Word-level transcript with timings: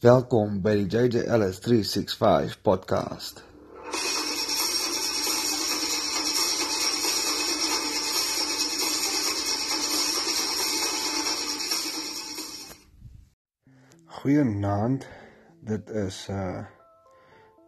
Welkom 0.00 0.62
by 0.64 0.72
die 0.78 0.86
JJ 0.88 1.26
Ellis 1.28 1.58
365 1.60 2.54
podcast. 2.64 3.42
Goeienaand. 14.06 15.04
Dit 15.68 15.92
is 15.92 16.22
uh 16.32 16.64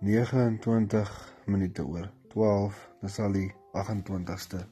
29 0.01 1.13
minute 1.45 1.85
oor 1.85 2.09
12. 2.33 2.81
Dis 3.05 3.21
al 3.21 3.37
die 3.37 3.53
28ste. 3.77 4.65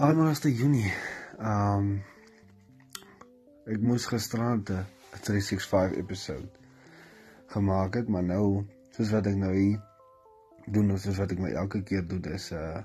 28ste 0.00 0.56
Junie. 0.56 0.88
Um 1.36 1.98
ek 3.68 3.84
moes 3.84 4.08
gisterand 4.08 4.72
'n 4.72 4.93
365 5.20 5.98
episode 6.00 6.48
gemaak 7.54 7.94
het, 7.94 8.08
maar 8.08 8.24
nou 8.26 8.64
soos 8.94 9.10
wat 9.14 9.26
ek 9.30 9.36
nou 9.38 9.52
hier 9.54 9.80
doen, 10.66 10.94
soos 10.98 11.18
wat 11.20 11.34
ek 11.34 11.42
my 11.42 11.52
elke 11.54 11.82
keer 11.86 12.06
doen, 12.08 12.24
is 12.34 12.50
uh 12.52 12.82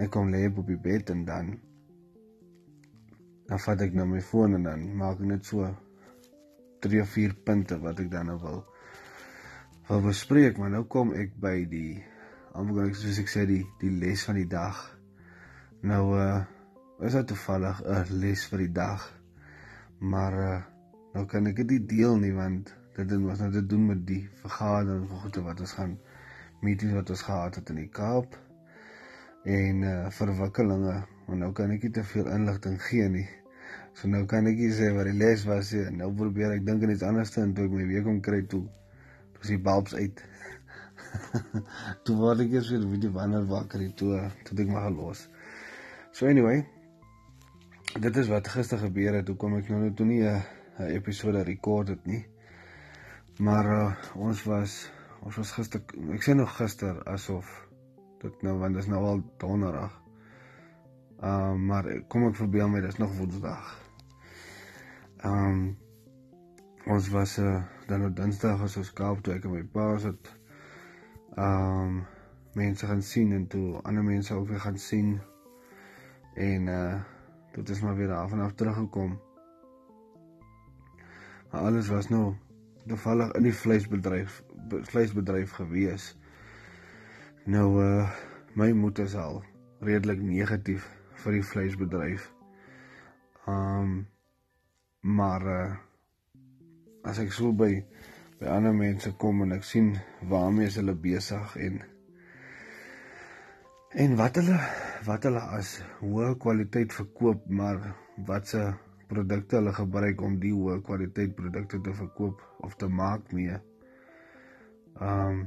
ek 0.00 0.08
kom 0.14 0.30
lê 0.32 0.46
op 0.48 0.62
die 0.64 0.78
bed 0.80 1.10
en 1.12 1.24
dan 1.28 1.48
dan 3.50 3.60
vat 3.60 3.82
ek 3.84 3.96
nou 3.98 4.06
my 4.06 4.20
foon 4.24 4.54
en 4.56 4.68
dan 4.68 4.84
maak 4.96 5.18
ek 5.18 5.28
net 5.32 5.48
so 5.48 5.66
3 6.86 7.02
of 7.02 7.10
4 7.12 7.34
punte 7.44 7.76
wat 7.82 8.00
ek 8.00 8.08
dan 8.12 8.30
nou 8.30 8.38
wil 8.40 8.62
wil 9.90 10.04
bespreek, 10.06 10.58
maar 10.58 10.70
nou 10.70 10.84
kom 10.86 11.10
ek 11.18 11.34
by 11.42 11.56
die 11.68 11.98
amper 12.54 12.94
soos 12.94 13.18
ek 13.18 13.30
sê 13.30 13.44
die 13.48 13.64
die 13.82 13.90
les 13.90 14.22
van 14.26 14.38
die 14.38 14.48
dag. 14.50 14.78
Nou 15.82 16.04
uh 16.14 16.40
is 17.00 17.14
dit 17.16 17.26
toevallig 17.32 17.80
'n 17.82 18.20
les 18.22 18.44
vir 18.52 18.58
die 18.66 18.74
dag. 18.76 19.06
Maar 19.98 20.34
uh 20.38 20.58
nou 21.14 21.24
kan 21.26 21.46
ek 21.50 21.62
dit 21.68 21.88
deel 21.88 22.16
nie 22.22 22.32
want 22.36 22.70
dit 22.96 23.10
het 23.10 23.20
was 23.24 23.42
nou 23.42 23.50
te 23.52 23.64
doen 23.66 23.86
met 23.86 24.06
die 24.06 24.22
vergadering 24.42 25.08
van 25.08 25.22
goede 25.24 25.42
wat 25.46 25.60
ons 25.60 25.74
gaan 25.78 25.98
meetings 26.60 26.94
wat 26.94 27.10
ons 27.10 27.22
gehad 27.28 27.58
het 27.60 27.72
in 27.72 27.82
die 27.82 27.88
Kaap 27.88 28.36
en 29.48 29.82
uh 29.88 30.10
verwikkelinge. 30.12 30.96
Maar 31.26 31.38
nou 31.42 31.52
kan 31.56 31.70
ek 31.72 31.86
nie 31.86 31.92
te 31.96 32.02
veel 32.04 32.26
inligting 32.28 32.76
gee 32.82 33.08
nie. 33.08 33.28
So 33.96 34.08
nou 34.08 34.26
kan 34.28 34.46
ek 34.50 34.58
nie 34.60 34.72
sê 34.76 34.90
wat 34.96 35.08
die 35.08 35.16
les 35.16 35.46
was 35.48 35.70
nie. 35.72 35.86
Nou 36.02 36.10
probeer 36.16 36.58
ek 36.58 36.66
dink 36.66 36.84
aan 36.84 36.92
iets 36.92 37.06
anders 37.06 37.32
en 37.40 37.54
toe 37.56 37.64
ek 37.70 37.76
my 37.78 37.86
week 37.88 38.10
om 38.10 38.20
kry 38.20 38.42
toe. 38.42 38.66
Toe 39.32 39.46
is 39.46 39.54
die 39.54 39.62
bulbs 39.70 39.94
uit. 39.96 40.24
Toe 42.04 42.16
word 42.18 42.44
ek 42.44 42.52
eers 42.54 42.68
weer 42.70 42.84
weer 42.90 43.12
wanneer 43.14 43.46
wakker 43.48 43.82
toe 43.98 44.20
toe 44.46 44.58
ek 44.62 44.68
maar 44.70 44.90
los 44.94 45.24
so 46.14 46.28
anyway 46.28 46.60
dit 47.98 48.16
is 48.16 48.28
wat 48.30 48.48
gister 48.48 48.78
gebeur 48.78 49.16
het. 49.18 49.28
Hoe 49.28 49.36
kom 49.36 49.56
ek 49.58 49.70
nou 49.70 49.80
nou 49.80 49.92
toe 49.98 50.06
nie 50.06 50.20
'n 50.22 50.36
uh, 50.36 50.59
'n 50.80 50.94
episode 50.96 51.42
rekord 51.42 51.88
het 51.88 52.06
nie. 52.06 52.26
Maar 53.38 53.66
uh, 53.66 53.92
ons 54.16 54.44
was 54.44 54.90
ons 55.20 55.36
was 55.36 55.50
gister 55.52 55.82
ek 56.16 56.24
sê 56.24 56.32
nog 56.34 56.56
gister 56.56 57.02
asof 57.04 57.48
dit 58.22 58.42
nou 58.42 58.56
want 58.58 58.74
dit 58.74 58.82
is 58.82 58.88
nou 58.88 59.02
al 59.04 59.22
donderdag. 59.42 59.92
Ehm 61.20 61.52
uh, 61.52 61.68
maar 61.68 61.88
kom 62.08 62.26
ek 62.28 62.40
verbeel 62.40 62.68
my 62.72 62.80
dis 62.80 62.96
nog 62.96 63.16
woensdag. 63.18 63.76
Ehm 65.20 65.48
um, 65.48 65.78
ons 66.86 67.08
was 67.12 67.38
uh, 67.38 67.62
dan 67.86 68.06
op 68.06 68.16
Dinsdag 68.16 68.62
as 68.64 68.76
ons 68.80 68.92
Kaap 68.92 69.20
toe 69.20 69.34
ek 69.34 69.44
en 69.44 69.56
my 69.56 69.64
pa 69.64 69.86
sit. 69.98 70.32
Ehm 71.36 72.00
um, 72.00 72.04
mense 72.56 72.86
gaan 72.86 73.02
sien 73.02 73.32
en 73.32 73.46
toe 73.46 73.82
ander 73.82 74.04
mense 74.04 74.34
ook 74.34 74.48
weer 74.48 74.60
gaan 74.60 74.78
sien. 74.78 75.20
En 76.34 76.66
uh 76.66 77.00
dit 77.50 77.68
is 77.68 77.80
maar 77.80 77.96
weer 77.96 78.12
af 78.14 78.32
en 78.32 78.40
af 78.40 78.52
teruggekom. 78.54 79.18
Maar 81.50 81.60
alles 81.60 81.88
was 81.88 82.08
nou 82.08 82.34
toevallig 82.86 83.32
in 83.38 83.48
die 83.48 83.54
vleisbedryf 83.54 84.42
vleisbedryf 84.70 85.52
gewees. 85.58 86.14
Nou 87.44 87.68
uh 87.82 88.10
my 88.54 88.72
moeder 88.74 89.04
is 89.04 89.14
al 89.14 89.42
redelik 89.80 90.20
negatief 90.22 90.86
vir 91.22 91.38
die 91.38 91.44
vleisbedryf. 91.46 92.30
Um 93.46 94.06
maar 95.00 95.46
uh 95.46 95.70
as 97.02 97.18
ek 97.18 97.32
so 97.32 97.52
by 97.52 97.72
by 98.40 98.50
ander 98.52 98.74
mense 98.76 99.10
kom 99.18 99.42
en 99.42 99.56
ek 99.56 99.64
sien 99.64 99.94
waarmee 100.28 100.70
hulle 100.76 100.94
besig 100.94 101.56
en 101.56 101.80
en 104.04 104.14
wat 104.20 104.38
hulle 104.38 104.58
wat 105.06 105.24
hulle 105.26 105.42
as 105.56 105.80
hoë 106.02 106.34
kwaliteit 106.38 106.92
verkoop, 106.94 107.46
maar 107.48 107.80
wat 108.28 108.52
se 108.52 108.62
produkte 109.10 109.58
hulle 109.58 109.72
gebruik 109.74 110.22
om 110.22 110.38
die 110.42 110.52
hoë 110.54 110.80
kwaliteit 110.86 111.34
produkte 111.38 111.80
te 111.82 111.94
verkoop 111.98 112.42
of 112.66 112.76
te 112.80 112.88
maak 112.88 113.32
mee. 113.34 113.58
Um 115.02 115.44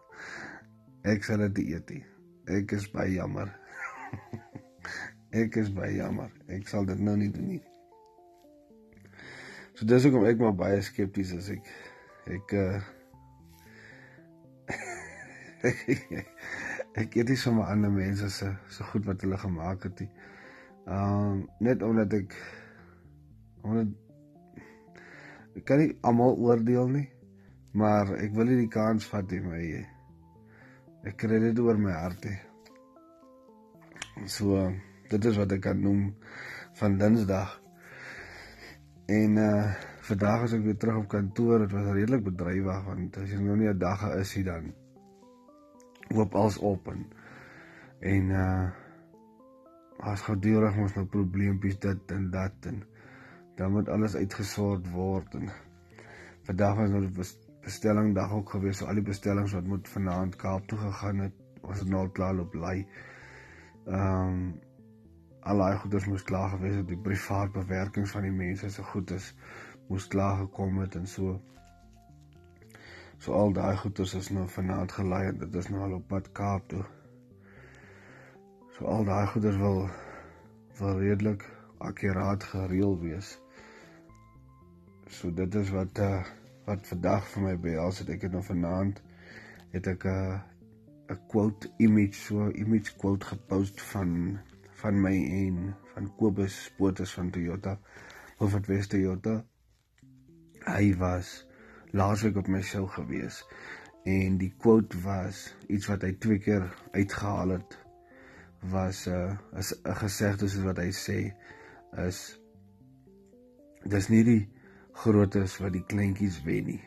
ek 1.14 1.26
sal 1.26 1.44
dit 1.46 1.62
eet. 1.70 1.94
Ek 2.50 2.74
is 2.76 2.88
baie 2.92 3.14
jammer. 3.14 3.52
ek 5.42 5.60
is 5.62 5.70
baie 5.74 5.94
jammer. 5.96 6.30
Ek 6.50 6.68
sal 6.70 6.88
dit 6.90 7.00
nou 7.00 7.16
nie 7.20 7.30
doen 7.34 7.48
nie. 7.54 7.62
So 9.78 9.86
dis 9.88 10.04
hoekom 10.04 10.26
ek 10.28 10.42
maar 10.42 10.56
baie 10.58 10.80
skepties 10.84 11.34
is 11.38 11.52
ek 11.56 11.70
ek 12.38 12.56
uh 12.60 12.80
ek 17.00 17.16
eet 17.16 17.30
nie 17.30 17.38
sommer 17.38 17.68
ander 17.70 17.92
mense 17.92 18.28
se 18.32 18.48
so 18.72 18.84
goed 18.92 19.06
wat 19.08 19.22
hulle 19.24 19.38
gemaak 19.38 19.84
het 19.86 20.00
nie. 20.04 20.10
Ehm 20.90 21.32
um, 21.32 21.42
net 21.62 21.82
omdat 21.86 22.12
ek 22.16 22.32
omdat 23.62 23.92
ek 25.54 25.64
kan 25.68 25.78
nie 25.78 25.92
almal 26.02 26.34
oordeel 26.34 26.90
nie, 26.90 27.06
maar 27.78 28.10
ek 28.16 28.34
wil 28.34 28.50
nie 28.50 28.64
die 28.64 28.72
kans 28.74 29.06
vat 29.12 29.30
nie 29.30 29.42
my 29.44 29.60
ek 31.06 31.14
kry 31.22 31.38
dit 31.44 31.62
oor 31.62 31.78
my 31.78 31.94
hart 31.94 32.26
hê. 32.26 32.34
So 34.26 34.66
dit 35.12 35.30
is 35.30 35.38
wat 35.38 35.54
ek 35.54 35.62
kan 35.68 35.78
noem 35.84 36.02
van 36.82 36.98
Dinsdag. 36.98 37.54
En 39.20 39.40
uh 39.44 39.70
vandag 40.10 40.48
as 40.48 40.58
ek 40.58 40.62
weer 40.66 40.78
terug 40.80 41.04
op 41.04 41.10
kantoor, 41.12 41.62
dit 41.62 41.74
was 41.76 41.90
redelik 41.94 42.26
bedrywig 42.26 42.84
want 42.88 43.22
as 43.22 43.30
jy 43.30 43.38
nou 43.38 43.54
nie 43.56 43.70
'n 43.70 43.78
dag 43.78 44.08
is 44.18 44.32
hier 44.34 44.50
dan 44.50 44.72
loop 46.10 46.34
alles 46.34 46.58
op 46.58 46.88
en 46.90 47.04
en 48.00 48.30
uh 48.42 48.89
as 50.00 50.24
gedurig 50.24 50.76
ons 50.80 50.94
nou 50.96 51.06
probleempies 51.06 51.78
dit 51.78 52.12
en 52.16 52.30
dat 52.30 52.66
en 52.66 52.82
dan 53.56 53.72
moet 53.72 53.88
alles 53.88 54.16
uitgesort 54.16 54.86
word 54.94 55.34
en 55.34 55.50
vandag 56.48 56.76
was 56.76 56.90
nou 56.90 57.04
bestelling 57.64 58.14
dag 58.14 58.32
ook 58.32 58.50
gewees 58.56 58.80
so 58.80 58.88
al 58.88 58.98
die 58.98 59.04
bestellings 59.04 59.52
wat 59.52 59.68
moet 59.68 59.88
vanaand 59.88 60.36
Kaap 60.36 60.66
toe 60.68 60.78
gegaan 60.78 61.18
het 61.26 61.36
was 61.60 61.84
nou 61.84 62.08
klaar 62.08 62.38
op 62.38 62.54
lei. 62.54 62.86
Ehm 63.86 64.28
um, 64.28 64.60
al 65.40 65.56
daai 65.56 65.76
goeders 65.80 66.06
moes 66.06 66.22
klaar 66.28 66.50
gewees 66.52 66.74
het 66.76 66.88
die 66.88 66.98
privaat 67.00 67.52
bewerkings 67.52 68.10
van 68.12 68.26
die 68.28 68.32
mense 68.32 68.68
se 68.70 68.82
goedes 68.84 69.30
moes 69.88 70.06
klaar 70.12 70.36
gekom 70.42 70.80
het 70.82 70.96
en 71.00 71.06
so 71.06 71.38
so 73.18 73.32
al 73.32 73.52
daai 73.56 73.76
goeders 73.76 74.14
is 74.14 74.28
nou 74.36 74.48
vanaand 74.48 74.92
gelei 74.92 75.22
en 75.28 75.38
dit 75.44 75.54
is 75.62 75.68
nou 75.72 75.82
al 75.86 75.96
op 76.00 76.08
pad 76.08 76.32
Kaap 76.32 76.68
toe. 76.68 76.84
So 78.80 78.88
al 78.88 79.02
daai 79.04 79.26
goeders 79.28 79.56
wil 79.60 79.82
wil 80.78 80.94
redelik 80.98 81.42
akkuraat 81.84 82.44
gereël 82.48 82.94
wees. 83.00 83.32
So 85.16 85.28
dit 85.40 85.56
is 85.60 85.72
wat 85.74 85.98
uh 86.00 86.22
wat 86.64 86.86
vandag 86.88 87.26
vir 87.32 87.42
my 87.44 87.52
behels 87.66 87.98
het 88.00 88.12
ek 88.14 88.24
het 88.24 88.32
nou 88.32 88.40
vanaand 88.46 89.02
het 89.74 89.90
ek 89.92 90.06
'n 90.08 90.14
uh, 90.20 90.38
'n 91.12 91.18
quote 91.32 91.68
image 91.88 92.16
so 92.20 92.46
image 92.62 92.94
quote 93.02 93.26
gepost 93.32 93.82
van 93.90 94.14
van 94.84 95.02
my 95.08 95.12
en 95.40 95.76
van 95.92 96.08
Kobus 96.16 96.56
Potus 96.78 97.12
van 97.18 97.30
Toyota 97.36 97.76
of 98.38 98.52
wat 98.52 98.72
West 98.72 98.90
Toyota. 98.96 99.44
Hy 100.64 100.96
was 101.04 101.34
laasweek 101.92 102.36
op 102.36 102.48
my 102.48 102.62
show 102.62 102.88
gewees 102.88 103.44
en 104.04 104.40
die 104.40 104.54
quote 104.56 105.04
was 105.04 105.44
iets 105.68 105.92
wat 105.92 106.02
hy 106.02 106.16
twee 106.16 106.38
keer 106.38 106.72
uitgehaal 106.96 107.58
het 107.58 107.80
was 108.60 109.06
'n 109.06 109.12
uh, 109.12 109.58
is 109.58 109.72
'n 109.84 109.94
gesegde 109.94 110.48
soos 110.48 110.64
wat 110.64 110.76
hy 110.76 110.90
sê 110.92 111.34
is 112.06 112.40
dis 113.84 114.08
nie 114.08 114.24
die 114.24 114.48
grootes 114.92 115.56
wat 115.58 115.72
die 115.72 115.84
kleintjies 115.84 116.42
wen 116.44 116.64
nie. 116.64 116.82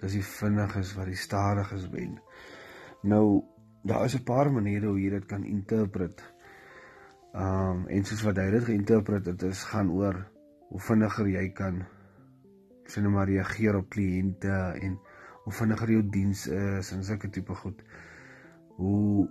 Dis 0.00 0.12
die 0.12 0.24
vinniges 0.24 0.94
wat 0.96 1.06
die 1.06 1.16
stadiges 1.16 1.88
wen. 1.90 2.20
Nou 3.02 3.44
daar 3.82 4.04
is 4.04 4.14
'n 4.14 4.24
paar 4.24 4.52
maniere 4.52 4.86
hoe 4.86 5.00
jy 5.00 5.10
dit 5.10 5.26
kan 5.26 5.44
interpret. 5.44 6.22
Um 7.34 7.86
en 7.86 8.04
soos 8.04 8.22
wat 8.22 8.36
hy 8.36 8.50
dit 8.50 8.64
geïnterpreteer 8.64 9.32
het, 9.32 9.40
dit 9.40 9.50
is 9.50 9.64
gaan 9.64 9.90
oor 9.90 10.26
hoe 10.68 10.80
vinniger 10.80 11.28
jy 11.28 11.48
kan 11.52 11.86
sien 12.88 13.04
nou 13.04 13.12
maar 13.12 13.28
reageer 13.28 13.76
op 13.76 13.88
kliënte 13.92 14.54
en 14.80 14.98
hoe 15.44 15.52
vinniger 15.52 15.90
jou 15.90 16.02
diens 16.12 16.46
is 16.46 16.92
en 16.92 17.04
sulke 17.04 17.30
tipe 17.30 17.54
goed. 17.54 17.82
Hoe 18.76 19.28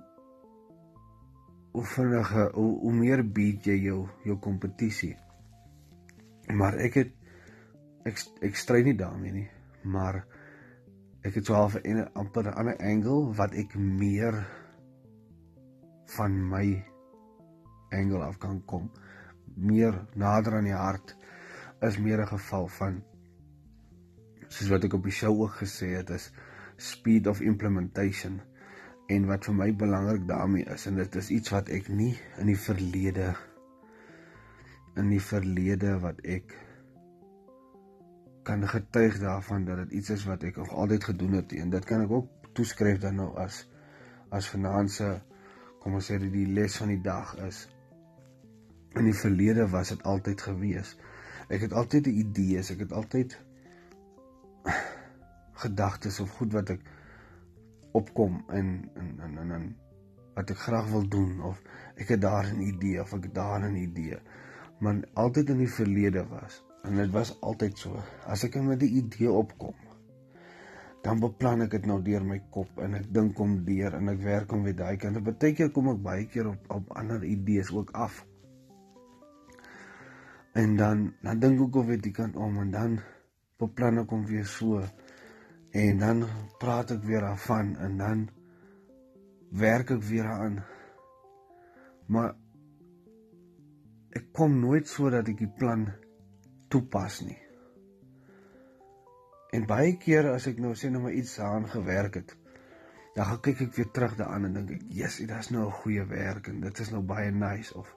hoe 1.78 1.86
vinniger 1.86 2.52
hoe, 2.56 2.80
hoe 2.80 2.94
meer 2.94 3.22
bied 3.22 3.68
jy 3.70 3.76
jou 3.84 4.00
jou 4.26 4.36
kompetisie. 4.42 5.14
Maar 6.50 6.80
ek 6.82 6.96
het 6.98 7.12
ek 8.10 8.24
ek 8.48 8.58
stry 8.58 8.82
nie 8.82 8.96
daarmee 8.98 9.34
nie, 9.36 9.50
maar 9.86 10.24
ek 11.22 11.38
het 11.38 11.46
so 11.46 11.54
half 11.54 11.76
'n 11.78 12.08
amper 12.18 12.50
'n 12.50 12.58
ander 12.58 12.78
angle 12.82 13.34
wat 13.38 13.54
ek 13.54 13.76
meer 13.76 14.40
van 16.18 16.50
my 16.50 16.84
angle 17.94 18.24
af 18.26 18.40
kan 18.40 18.66
kom. 18.66 18.90
Meer 19.56 19.94
nader 20.16 20.58
aan 20.58 20.72
die 20.72 20.74
hart 20.74 21.16
is 21.82 22.00
meer 22.00 22.22
'n 22.22 22.34
geval 22.34 22.68
van 22.68 23.04
soos 24.48 24.70
wat 24.70 24.84
ek 24.84 24.94
op 24.94 25.04
die 25.04 25.14
show 25.14 25.42
ook 25.42 25.62
gesê 25.62 25.94
het 25.94 26.10
is 26.10 26.32
speed 26.78 27.28
of 27.28 27.42
implementation 27.42 28.42
en 29.08 29.28
wat 29.28 29.46
vir 29.48 29.56
my 29.56 29.70
belangrik 29.84 30.28
daarmee 30.28 30.68
is 30.74 30.86
en 30.90 30.96
dit 31.00 31.16
is 31.16 31.30
iets 31.30 31.54
wat 31.56 31.70
ek 31.70 31.88
nie 31.90 32.14
in 32.42 32.52
die 32.52 32.60
verlede 32.60 33.34
in 34.98 35.12
die 35.14 35.22
verlede 35.22 35.96
wat 36.04 36.20
ek 36.26 36.56
kan 38.48 38.68
getuig 38.68 39.20
daarvan 39.20 39.66
dat 39.68 39.78
dit 39.86 40.00
iets 40.02 40.10
is 40.10 40.28
wat 40.28 40.44
ek 40.48 40.60
nog 40.60 40.70
altyd 40.72 41.04
gedoen 41.12 41.40
het 41.40 41.56
en 41.56 41.70
dit 41.70 41.88
kan 41.88 42.04
ek 42.04 42.12
ook 42.20 42.52
toeskryf 42.58 43.00
dan 43.04 43.20
nou 43.22 43.32
as 43.40 43.66
as 44.34 44.48
finansie 44.52 45.16
kom 45.88 45.96
ons 46.00 46.08
sê 46.10 46.18
dit 46.20 46.34
die 46.34 46.48
les 46.52 46.74
van 46.82 46.90
die 46.92 47.00
dag 47.00 47.30
is. 47.46 47.62
In 49.00 49.06
die 49.08 49.16
verlede 49.16 49.68
was 49.72 49.94
dit 49.94 50.02
altyd 50.12 50.42
gewees. 50.50 50.96
Ek 51.48 51.64
het 51.64 51.74
altyd 51.82 52.10
'n 52.10 52.20
idee 52.24 52.60
ek 52.60 52.82
het 52.84 52.92
altyd 52.92 53.38
gedagtes 55.64 56.20
of 56.20 56.34
goed 56.40 56.52
wat 56.54 56.70
ek 56.76 56.82
opkom 58.00 58.44
in 58.60 58.70
in 59.02 59.10
in 59.26 59.38
in, 59.44 59.52
in 59.58 59.68
wat 60.38 60.54
ek 60.54 60.62
graag 60.68 60.92
wil 60.94 61.08
doen 61.18 61.42
of 61.50 61.62
ek 61.96 62.14
het 62.16 62.22
daar 62.22 62.52
'n 62.54 62.62
idee 62.62 63.02
of 63.02 63.14
ek 63.18 63.30
het 63.30 63.36
daar 63.36 63.66
'n 63.66 63.76
idee. 63.76 64.20
Maar 64.80 65.02
altyd 65.14 65.50
in 65.50 65.66
die 65.66 65.74
verlede 65.80 66.28
was 66.30 66.64
en 66.84 66.96
dit 66.96 67.12
was 67.12 67.34
altyd 67.42 67.78
so 67.78 68.04
as 68.26 68.44
ek 68.44 68.62
met 68.62 68.82
'n 68.82 68.96
idee 69.02 69.32
opkom 69.32 69.88
dan 71.08 71.22
beplan 71.24 71.64
ek 71.64 71.72
dit 71.72 71.86
nou 71.88 72.00
deur 72.04 72.24
my 72.26 72.40
kop 72.52 72.80
en 72.84 72.98
ek 73.00 73.06
dink 73.16 73.38
hom 73.40 73.54
deur 73.68 73.94
en 73.96 74.10
ek 74.12 74.24
werk 74.26 74.52
hom 74.52 74.66
weer 74.68 74.76
daai 74.76 74.98
kant. 75.00 75.16
En 75.16 75.24
baie 75.24 75.54
keer 75.56 75.70
kom 75.72 75.92
ek 75.94 76.02
baie 76.04 76.26
keer 76.28 76.50
op 76.52 76.74
op 76.74 76.90
ander 77.00 77.24
idees 77.24 77.72
ook 77.72 77.94
af. 77.96 78.26
En 80.58 80.76
dan 80.76 81.14
dan 81.24 81.40
dink 81.40 81.62
ek 81.68 81.80
of 81.80 81.94
dit 81.94 82.12
kan 82.18 82.36
om 82.36 82.60
en 82.64 82.74
dan 82.76 83.00
beplan 83.62 84.02
ek 84.04 84.12
hom 84.12 84.26
weer 84.28 84.46
so 84.46 84.82
en 85.78 86.02
dan 86.02 86.26
praat 86.62 86.92
ek 86.96 87.04
weer 87.06 87.22
daarvan 87.22 87.76
en 87.86 87.98
dan 88.02 88.26
werk 89.62 89.94
ek 89.94 90.04
weer 90.10 90.30
aan. 90.32 90.58
Maar 92.08 92.34
ek 94.18 94.32
kom 94.34 94.58
nooit 94.60 94.90
so 94.90 95.12
dat 95.14 95.30
ek 95.30 95.38
die 95.44 95.54
plan 95.60 95.86
toepas 96.74 97.22
nie. 97.28 97.38
En 99.54 99.70
baie 99.70 99.94
kere 100.02 100.34
as 100.34 100.50
ek 100.50 100.60
nou 100.60 100.74
sê 100.76 100.90
nou 100.92 101.06
maar 101.06 101.16
iets 101.16 101.38
aan 101.40 101.70
gewerk 101.70 102.20
het 102.20 102.36
dan 103.18 103.26
gaan 103.26 103.40
kyk 103.42 103.62
ek 103.66 103.72
weer 103.74 103.88
terug 103.90 104.12
daaraan 104.18 104.44
en 104.46 104.58
dink 104.60 104.74
ek 104.76 104.82
yes 104.94 105.16
dit 105.18 105.32
is 105.34 105.48
nou 105.50 105.64
'n 105.66 105.78
goeie 105.82 106.04
werk 106.06 106.48
en 106.52 106.60
dit 106.62 106.80
is 106.80 106.92
nou 106.94 107.02
baie 107.02 107.32
nice 107.32 107.74
of 107.74 107.88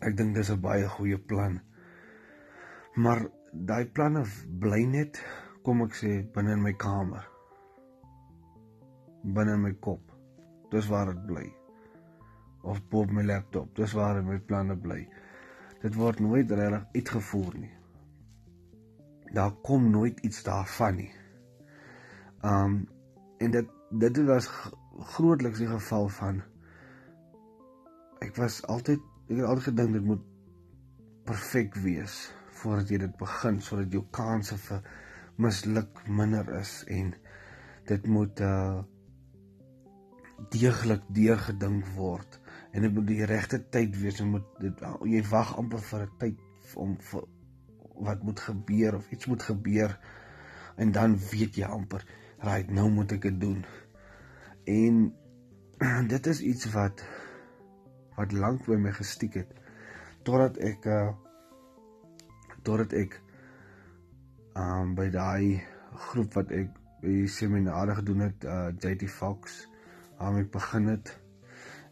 ek 0.00 0.14
dink 0.16 0.34
dis 0.34 0.50
'n 0.50 0.60
baie 0.60 0.86
goeie 0.88 1.18
plan. 1.18 1.60
Maar 2.94 3.26
daai 3.52 3.86
planne 3.86 4.22
bly 4.60 4.84
net 4.84 5.18
kom 5.64 5.80
ek 5.86 5.94
sê 5.96 6.10
binne 6.34 6.52
in 6.58 6.62
my 6.62 6.74
kamer. 6.76 7.24
Binne 9.24 9.54
in 9.56 9.62
my 9.64 9.72
kop. 9.84 10.12
Dis 10.72 10.88
waar 10.92 11.12
dit 11.12 11.22
bly. 11.28 11.44
Of 12.64 12.80
op 12.92 13.12
my 13.12 13.24
laptop. 13.24 13.70
Dis 13.76 13.92
waar 13.96 14.20
my 14.22 14.38
planne 14.38 14.76
bly. 14.76 15.00
Dit 15.82 15.96
word 15.96 16.20
nooit 16.20 16.50
regtig 16.50 16.84
uitgevoer 16.96 17.56
nie. 17.60 17.72
Daar 19.34 19.52
kom 19.66 19.90
nooit 19.90 20.20
iets 20.24 20.42
daarvan 20.46 21.00
nie. 21.00 21.12
Um 22.44 22.84
en 23.38 23.50
dit 23.50 23.72
dit 24.00 24.20
was 24.28 24.48
grootliks 25.14 25.58
die 25.58 25.68
geval 25.68 26.08
van 26.08 26.42
ek 28.24 28.36
was 28.36 28.60
altyd 28.70 29.02
ek 29.28 29.36
het 29.36 29.46
altyd 29.48 29.66
gedink 29.68 29.96
dit 29.96 30.06
moet 30.06 30.22
perfek 31.28 31.74
wees 31.82 32.14
voordat 32.60 32.92
jy 32.92 33.00
dit 33.02 33.16
begin 33.20 33.60
sodat 33.64 33.92
jou 33.92 34.04
kanse 34.14 34.56
vir 34.68 34.86
misluk 35.36 36.02
minder 36.08 36.48
is 36.60 36.82
en 36.86 37.14
dit 37.88 38.06
moet 38.06 38.40
uh 38.40 38.82
deeglik 40.50 41.04
deurgedink 41.14 41.86
word. 41.94 42.40
En 42.74 42.82
dit 42.82 42.92
moet 42.94 43.06
die 43.06 43.24
regte 43.24 43.60
tyd 43.70 43.94
wees 44.00 44.18
en 44.20 44.32
moet 44.34 44.46
dit 44.60 44.80
jy 45.08 45.22
wag 45.30 45.54
amper 45.60 45.82
vir 45.90 46.02
'n 46.06 46.16
tyd 46.18 46.74
om 46.74 46.96
vir 47.10 47.26
wat 47.94 48.22
moet 48.22 48.40
gebeur 48.40 48.96
of 48.98 49.10
iets 49.10 49.26
moet 49.30 49.42
gebeur 49.42 49.94
en 50.76 50.92
dan 50.92 51.18
weet 51.30 51.56
jy 51.56 51.66
amper 51.70 52.02
right 52.42 52.70
nou 52.70 52.88
moet 52.90 53.12
ek 53.12 53.22
dit 53.22 53.40
doen. 53.40 53.64
En 54.64 55.14
dit 56.14 56.26
is 56.26 56.40
iets 56.40 56.70
wat 56.72 57.04
wat 58.16 58.32
lank 58.32 58.66
by 58.66 58.76
my 58.78 58.92
gestiek 58.94 59.34
het 59.34 59.54
totdat 60.22 60.58
ek 60.58 60.86
uh 60.86 61.12
totdat 62.64 62.92
ek 62.92 63.20
um 64.54 64.94
by 64.94 65.08
daai 65.10 65.60
groep 66.08 66.34
wat 66.38 66.52
ek 66.54 66.72
by 67.02 67.12
die 67.20 67.28
seminare 67.28 67.96
gedoen 68.00 68.26
het 68.28 68.46
uh 68.48 68.70
JT 68.72 69.08
Fox 69.10 69.64
waarmee 70.18 70.46
ek 70.46 70.52
begin 70.54 70.86
het. 70.88 71.10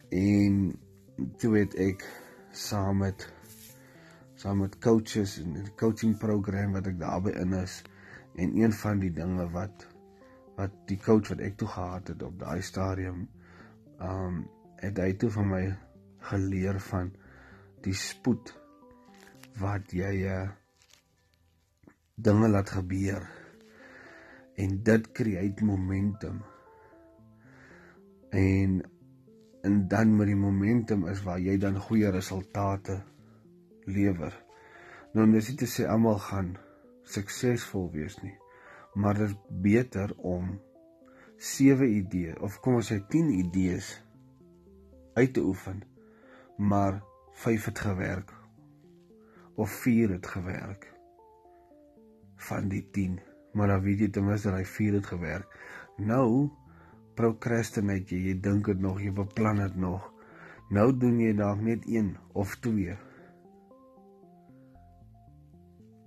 En 0.09 0.59
toe 1.37 1.57
het 1.57 1.75
ek 1.75 2.05
saam 2.51 3.03
met 3.03 3.27
saam 4.39 4.63
met 4.63 4.79
coaches 4.79 5.37
en 5.41 5.57
'n 5.57 5.75
coaching 5.77 6.17
program 6.17 6.73
wat 6.73 6.87
ek 6.87 6.99
daarbey 6.99 7.33
in 7.41 7.53
is 7.53 7.83
en 8.35 8.57
een 8.57 8.73
van 8.73 8.99
die 8.99 9.11
dinge 9.11 9.49
wat 9.51 9.87
wat 10.55 10.73
die 10.87 10.97
coach 10.97 11.29
wat 11.29 11.39
ek 11.39 11.57
toe 11.57 11.67
gehad 11.67 12.07
het 12.07 12.23
op 12.23 12.39
daai 12.39 12.61
stadium 12.61 13.27
um 13.99 14.43
het 14.81 14.97
hy 14.97 15.13
toe 15.13 15.29
van 15.29 15.47
my 15.49 15.63
geleer 16.31 16.79
van 16.79 17.13
die 17.85 17.93
spoed 17.93 18.53
wat 19.59 19.91
jy 19.91 20.13
uh 20.27 20.49
dinge 22.15 22.47
laat 22.47 22.69
gebeur. 22.69 23.29
En 24.55 24.83
dit 24.83 25.11
create 25.11 25.65
momentum. 25.65 26.41
En 28.29 28.81
en 29.63 29.87
dan 29.87 30.15
met 30.15 30.27
die 30.27 30.35
momentum 30.35 31.07
is 31.07 31.21
waar 31.23 31.39
jy 31.39 31.55
dan 31.57 31.79
goeie 31.79 32.09
resultate 32.11 32.97
lewer. 33.87 34.33
Nou 35.15 35.29
dis 35.31 35.47
nie 35.47 35.57
te 35.61 35.69
sê 35.71 35.85
almal 35.87 36.19
gaan 36.19 36.49
suksesvol 37.07 37.87
wees 37.93 38.17
nie, 38.19 38.33
maar 38.99 39.15
dit 39.15 39.29
is 39.29 39.37
beter 39.63 40.11
om 40.17 40.57
7 41.37 41.87
idees 41.87 42.39
of 42.43 42.59
kom 42.59 42.81
ons 42.81 42.91
sê 42.91 42.99
10 43.07 43.29
idees 43.37 43.93
uit 45.15 45.33
te 45.33 45.43
oefen, 45.47 45.79
maar 46.57 46.99
5 47.45 47.65
het 47.71 47.79
gewerk 47.87 48.33
of 49.55 49.71
4 49.85 50.17
het 50.17 50.27
gewerk 50.27 50.92
van 52.47 52.67
die 52.71 52.83
10, 52.95 53.19
maar 53.53 53.71
dan 53.73 53.83
weet 53.85 54.03
jy 54.05 54.09
ten 54.15 54.25
minste 54.27 54.49
dat 54.51 54.61
hy 54.61 54.67
4 54.67 54.99
het 54.99 55.09
gewerk. 55.13 55.57
Nou 55.97 56.49
procrastinate 57.17 58.15
jy, 58.15 58.29
jy 58.29 58.35
dink 58.41 58.69
dit 58.71 58.81
nog, 58.81 59.01
jy 59.01 59.13
beplan 59.13 59.61
dit 59.61 59.75
nog. 59.79 60.09
Nou 60.73 60.89
doen 60.97 61.19
jy 61.21 61.33
dalk 61.37 61.61
net 61.61 61.85
1 61.85 62.15
of 62.33 62.55
2. 62.65 62.95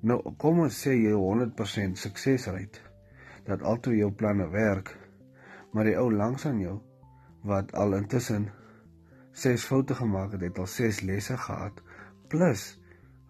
Nou 0.06 0.18
kom 0.42 0.60
ons 0.66 0.82
sê 0.86 0.94
jy 0.96 1.14
100% 1.14 1.98
suksesryd 1.98 2.80
dat 3.46 3.62
al 3.62 3.78
twee 3.82 4.00
jou 4.00 4.10
planne 4.10 4.48
werk, 4.50 4.90
maar 5.72 5.86
die 5.86 5.96
ou 5.98 6.08
langs 6.12 6.46
aan 6.46 6.58
jou 6.60 6.80
wat 7.46 7.72
al 7.78 7.94
intussen 7.94 8.48
6 9.36 9.66
foute 9.68 9.94
gemaak 9.94 10.32
het, 10.34 10.42
het 10.42 10.58
al 10.58 10.66
6 10.66 11.00
lesse 11.06 11.36
gehad 11.38 11.82
plus 12.32 12.64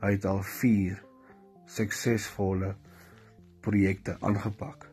hy 0.01 0.15
het 0.15 0.25
al 0.29 0.43
4 0.43 1.01
suksesvolle 1.77 2.75
projekte 3.67 4.17
aangepak. 4.21 4.87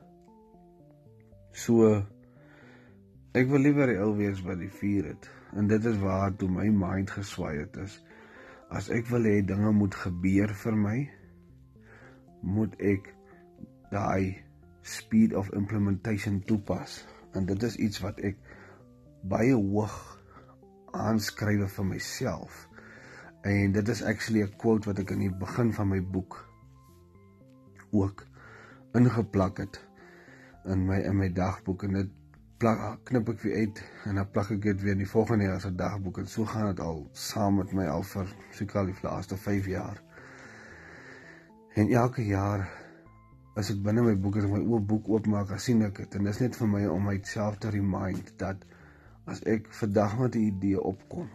So 1.54 1.94
ek 3.38 3.50
wil 3.50 3.66
liewer 3.66 3.90
die 3.94 4.02
ou 4.02 4.14
wees 4.18 4.42
by 4.46 4.58
die 4.60 4.72
vuur 4.74 5.14
het. 5.14 5.30
En 5.54 5.70
dit 5.70 5.86
is 5.86 6.00
waar 6.02 6.34
toe 6.38 6.50
my 6.50 6.68
mind 6.74 7.14
geswaai 7.14 7.60
het 7.62 7.78
is 7.86 8.00
as 8.74 8.90
ek 8.90 9.06
wil 9.14 9.28
hê 9.30 9.42
dinge 9.46 9.70
moet 9.78 9.94
gebeur 10.02 10.50
vir 10.64 10.78
my 10.78 10.98
moet 12.56 12.74
ek 12.82 13.12
daai 13.92 14.34
speed 14.82 15.36
of 15.38 15.52
implementation 15.54 16.42
toepas. 16.50 17.04
En 17.38 17.46
dit 17.46 17.64
is 17.64 17.78
iets 17.78 18.02
wat 18.04 18.20
ek 18.26 18.40
baie 19.30 19.54
hoog 19.54 19.96
aanskryf 20.94 21.78
vir 21.78 21.88
myself. 21.94 22.68
En 23.46 23.72
dit 23.76 23.94
is 23.94 24.04
actually 24.04 24.44
'n 24.44 24.58
quote 24.58 24.90
wat 24.90 25.00
ek 25.00 25.12
in 25.12 25.28
die 25.28 25.36
begin 25.46 25.74
van 25.74 25.88
my 25.88 26.02
boek 26.02 26.42
ook 27.92 28.26
ingeplak 28.94 29.58
het 29.58 29.80
in 30.70 30.86
my 30.88 31.00
in 31.02 31.18
my 31.18 31.30
dagboek. 31.34 31.84
En 31.84 31.98
dit 32.00 32.12
plak 32.58 32.84
knip 33.10 33.30
ek 33.34 33.42
weer 33.44 33.66
uit 33.66 33.84
en 34.08 34.20
dan 34.22 34.30
plak 34.32 34.52
ek 34.56 34.62
dit 34.62 34.82
weer 34.82 34.96
in 34.96 35.04
die 35.04 35.10
volgende 35.10 35.50
jaar 35.50 35.62
se 35.62 35.74
dagboek. 35.76 36.22
En 36.24 36.28
so 36.28 36.46
gaan 36.46 36.70
dit 36.72 36.80
al 36.80 37.04
saam 37.12 37.60
met 37.60 37.74
my 37.74 37.88
al 37.92 38.06
vir 38.14 38.30
seker 38.52 38.88
die 38.88 38.96
laaste 39.04 39.38
5 39.38 39.68
jaar. 39.72 40.00
En 41.76 41.90
elke 41.90 42.26
jaar 42.26 42.68
as 43.58 43.70
ek 43.70 43.82
binne 43.86 44.02
my 44.06 44.14
boek 44.18 44.38
as 44.42 44.48
my 44.50 44.62
oop 44.62 44.86
boek 44.90 45.10
oopmaak, 45.10 45.50
dan 45.50 45.60
sien 45.62 45.82
ek 45.86 46.00
dit. 46.02 46.16
En 46.18 46.26
dit 46.26 46.34
is 46.34 46.42
net 46.42 46.56
vir 46.58 46.70
my 46.70 46.86
om 46.90 47.10
myself 47.10 47.60
te 47.62 47.74
remind 47.74 48.32
dat 48.42 48.64
as 49.30 49.44
ek 49.50 49.70
vandag 49.82 50.18
met 50.20 50.36
'n 50.36 50.48
idee 50.54 50.82
opkom, 50.82 51.30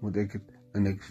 moet 0.00 0.16
ek 0.16 0.32
dit 0.32 0.56
en 0.74 0.86
ek 0.86 1.02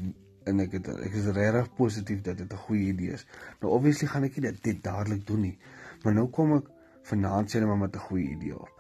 en 0.48 0.60
ek 0.64 0.76
het 0.78 0.90
ek 0.96 1.16
is 1.20 1.30
regtig 1.36 1.70
positief 1.78 2.22
dat 2.26 2.38
dit 2.38 2.54
'n 2.54 2.64
goeie 2.66 2.90
idee 2.94 3.12
is. 3.18 3.26
Nou 3.62 3.74
obviously 3.74 4.08
gaan 4.08 4.24
ek 4.24 4.36
nie 4.36 4.46
dit, 4.48 4.64
dit 4.64 4.84
dadelik 4.84 5.26
doen 5.28 5.42
nie. 5.42 5.58
Maar 6.04 6.14
nou 6.14 6.28
kom 6.28 6.54
ek 6.58 6.70
vanaand 7.04 7.50
sê 7.50 7.60
net 7.60 7.68
maar 7.68 7.78
met 7.78 7.96
'n 7.96 8.08
goeie 8.10 8.30
idee 8.30 8.60
op. 8.60 8.74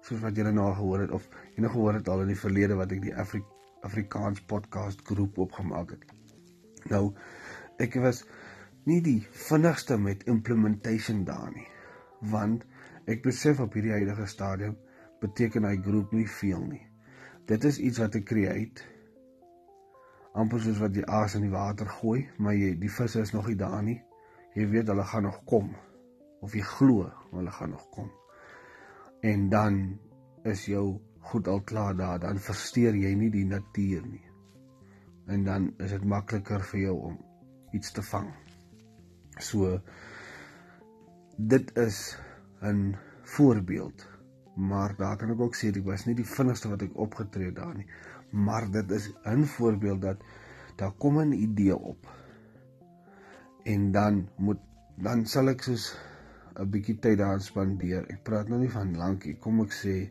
Soos 0.00 0.20
wat 0.20 0.36
julle 0.36 0.52
nou 0.52 0.74
gehoor 0.74 1.00
het 1.00 1.10
of 1.10 1.28
jy 1.54 1.62
nou 1.62 1.72
gehoor 1.72 1.94
het 1.94 2.08
al 2.08 2.20
in 2.20 2.32
die 2.34 2.42
verlede 2.44 2.74
wat 2.74 2.92
ek 2.92 3.02
die 3.02 3.14
Afri 3.14 3.42
Afrikaans 3.82 4.40
podcast 4.40 5.02
groep 5.02 5.38
opgemaak 5.38 5.90
het. 5.90 6.04
Nou 6.90 7.14
ek 7.78 7.94
was 7.94 8.24
nie 8.84 9.00
die 9.00 9.26
vinnigste 9.30 9.98
met 9.98 10.24
implementation 10.24 11.24
daar 11.24 11.50
nie. 11.54 11.68
Want 12.20 12.64
ek 13.06 13.22
besef 13.22 13.60
op 13.60 13.72
hierdie 13.72 13.92
huidige 13.92 14.26
stadium 14.26 14.76
beteken 15.20 15.64
hy 15.64 15.76
groep 15.82 16.12
nie 16.12 16.28
veel 16.28 16.60
nie. 16.60 16.86
Dit 17.46 17.64
is 17.64 17.78
iets 17.78 17.98
wat 17.98 18.14
ek 18.14 18.24
create 18.24 18.82
amper 20.32 20.60
soos 20.60 20.78
wat 20.82 20.96
jy 20.96 21.04
aas 21.06 21.34
in 21.38 21.46
die 21.46 21.52
water 21.52 21.88
gooi, 21.88 22.26
maar 22.38 22.56
jy 22.56 22.74
die 22.80 22.90
visse 22.92 23.22
is 23.24 23.32
nog 23.32 23.48
nie 23.48 23.56
daar 23.58 23.82
nie. 23.82 23.98
Jy 24.56 24.66
weet 24.72 24.90
hulle 24.92 25.04
gaan 25.04 25.28
nog 25.28 25.42
kom 25.48 25.72
of 26.44 26.54
jy 26.54 26.62
glo 26.62 27.08
hulle 27.32 27.52
gaan 27.52 27.74
nog 27.74 27.86
kom. 27.94 28.10
En 29.26 29.48
dan 29.50 29.78
is 30.46 30.66
jou 30.70 31.00
goed 31.30 31.48
al 31.48 31.60
klaar 31.66 31.96
daar, 31.96 32.20
dan 32.22 32.38
versteur 32.38 32.94
jy 32.96 33.14
nie 33.18 33.30
die 33.30 33.46
natuur 33.46 34.04
nie. 34.06 34.24
En 35.28 35.44
dan 35.44 35.72
is 35.82 35.90
dit 35.92 36.04
makliker 36.04 36.62
vir 36.70 36.80
jou 36.86 36.94
om 37.10 37.18
iets 37.76 37.92
te 37.92 38.02
vang. 38.02 38.30
So 39.38 39.80
dit 41.36 41.76
is 41.76 42.16
'n 42.62 42.96
voorbeeld. 43.22 44.06
Maar 44.56 44.96
daar 44.96 45.16
kan 45.16 45.30
ek 45.30 45.40
ook 45.40 45.54
sê 45.54 45.68
ek 45.68 45.84
was 45.84 46.06
nie 46.06 46.14
die 46.14 46.26
vinnigste 46.26 46.68
wat 46.68 46.82
ek 46.82 46.96
opgetree 46.96 47.52
daar 47.52 47.74
nie 47.74 47.86
maar 48.30 48.70
dit 48.70 48.90
is 48.90 49.12
'n 49.24 49.42
voorbeeld 49.44 50.02
dat 50.02 50.16
daar 50.76 50.92
kom 50.92 51.20
'n 51.20 51.32
idee 51.32 51.76
op. 51.76 52.06
En 53.62 53.92
dan 53.92 54.28
moet 54.36 54.58
dan 54.96 55.26
sal 55.26 55.48
ek 55.48 55.62
soos 55.62 55.96
'n 56.58 56.70
bietjie 56.70 56.98
tyd 56.98 57.18
daar 57.18 57.40
spandeer. 57.40 58.06
Ek 58.10 58.22
praat 58.22 58.48
nou 58.48 58.60
nie 58.60 58.70
van 58.70 58.96
lankie, 58.96 59.36
kom 59.38 59.60
ek 59.60 59.72
sê 59.72 60.10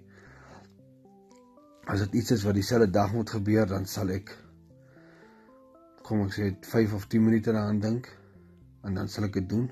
as 1.86 2.00
dit 2.00 2.13
iets 2.13 2.31
is 2.31 2.43
wat 2.43 2.53
dieselfde 2.53 2.89
dag 2.89 3.13
moet 3.13 3.29
gebeur, 3.29 3.65
dan 3.67 3.86
sal 3.86 4.09
ek 4.09 4.38
kom 6.03 6.21
ek 6.21 6.33
sê 6.33 6.55
5 6.62 6.93
of 6.93 7.07
10 7.07 7.24
minute 7.24 7.51
daaraan 7.51 7.79
dink 7.79 8.07
en 8.83 8.93
dan 8.93 9.07
sal 9.07 9.27
ek 9.27 9.33
dit 9.33 9.50
doen. 9.50 9.71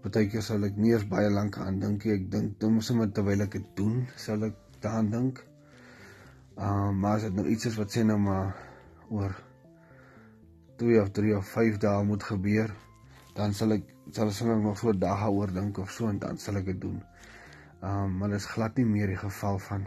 Partykeer 0.00 0.42
sal 0.42 0.64
ek 0.64 0.76
nie 0.76 0.92
eers 0.94 1.08
baie 1.08 1.30
lank 1.30 1.58
aan 1.58 1.80
dink 1.80 2.04
nie. 2.04 2.14
Ek 2.14 2.30
dink 2.30 2.60
dan 2.60 2.80
sommer 2.80 3.10
terwyl 3.12 3.44
ek 3.44 3.52
dit 3.58 3.68
doen, 3.76 4.06
sal 4.16 4.44
ek 4.48 4.54
daaraan 4.80 5.10
dink. 5.10 5.42
Ehm 6.56 6.88
uh, 6.88 6.90
maar 6.90 7.18
as 7.18 7.22
dit 7.22 7.34
nou 7.36 7.44
iets 7.52 7.66
is 7.68 7.74
wat 7.76 7.92
sê 7.92 8.02
nou 8.02 8.16
maar 8.18 8.54
oor 9.12 9.34
2 10.80 11.00
of 11.00 11.10
3 11.16 11.34
of 11.36 11.48
5 11.52 11.76
dae 11.82 12.04
moet 12.04 12.22
gebeur, 12.24 12.70
dan 13.36 13.52
sal 13.52 13.74
ek 13.74 13.82
sal 14.16 14.30
ek 14.30 14.36
sommer 14.36 14.76
so 14.80 14.88
'n 14.88 14.98
dag 14.98 15.20
daaroor 15.20 15.50
dink 15.52 15.78
of 15.78 15.90
so 15.92 16.08
en 16.08 16.18
dan 16.18 16.38
sal 16.38 16.56
ek 16.56 16.64
dit 16.70 16.78
doen. 16.80 17.02
Ehm 17.82 18.04
um, 18.04 18.16
maar 18.18 18.32
dit 18.32 18.40
is 18.40 18.46
glad 18.54 18.76
nie 18.80 18.86
meer 18.88 19.12
die 19.12 19.18
geval 19.20 19.58
van 19.58 19.84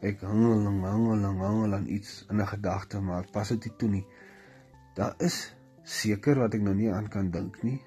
ek 0.00 0.22
hangel 0.24 0.64
en 0.70 0.78
hangel 0.84 1.26
en 1.28 1.42
hangel 1.44 1.74
aan 1.78 1.88
iets 1.96 2.12
in 2.30 2.40
'n 2.40 2.46
gedagte 2.46 3.00
maar 3.00 3.28
pas 3.32 3.48
dit 3.48 3.64
nie 3.64 3.74
toe 3.76 3.88
nie. 3.88 4.06
Daar 4.94 5.14
is 5.18 5.54
seker 5.82 6.38
wat 6.38 6.54
ek 6.54 6.62
nou 6.62 6.74
nie 6.74 6.92
aan 6.92 7.08
kan 7.08 7.30
dink 7.30 7.62
nie. 7.62 7.82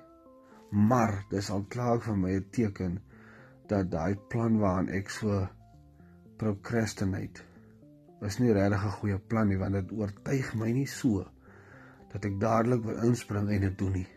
Maar 0.70 1.26
dis 1.30 1.50
al 1.50 1.66
klaar 1.68 2.00
vir 2.00 2.18
my 2.18 2.36
'n 2.36 2.46
teken 2.52 3.02
dat 3.68 3.92
daai 3.92 4.16
plan 4.30 4.60
waaraan 4.60 4.90
ek 4.90 5.10
so 5.10 5.48
procrastinate 6.38 7.53
is 8.24 8.40
nie 8.40 8.54
regtig 8.54 8.84
'n 8.84 8.98
goeie 9.00 9.20
plan 9.20 9.48
nie 9.48 9.58
want 9.58 9.74
dit 9.74 9.92
oortuig 9.92 10.54
my 10.56 10.72
nie 10.72 10.88
so 10.88 11.26
dat 12.14 12.26
ek 12.26 12.40
dadelik 12.40 12.84
wil 12.86 13.04
inspring 13.08 13.50
en 13.50 13.62
dit 13.62 13.78
doen 13.78 13.92
nie. 13.92 14.08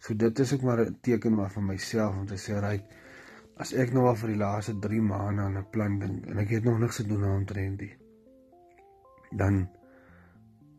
So 0.00 0.14
dit 0.14 0.38
is 0.38 0.52
ook 0.52 0.62
maar 0.62 0.80
'n 0.80 0.98
teken 1.00 1.34
maar 1.34 1.50
vir 1.50 1.62
myself 1.62 2.16
om 2.16 2.26
te 2.26 2.36
sê 2.36 2.60
ry 2.60 2.82
as 3.56 3.72
ek 3.72 3.92
nou 3.92 4.06
al 4.08 4.16
vir 4.16 4.28
die 4.28 4.40
laaste 4.40 4.78
3 4.78 5.00
maande 5.00 5.42
aan 5.42 5.58
'n 5.58 5.70
plan 5.70 5.98
dink 5.98 6.26
en 6.26 6.38
ek 6.38 6.48
het 6.48 6.64
nog 6.64 6.78
niks 6.78 6.96
gedoen 6.96 7.24
aan 7.24 7.36
omtrent 7.36 7.80
nie. 7.80 7.96
Dan 9.36 9.68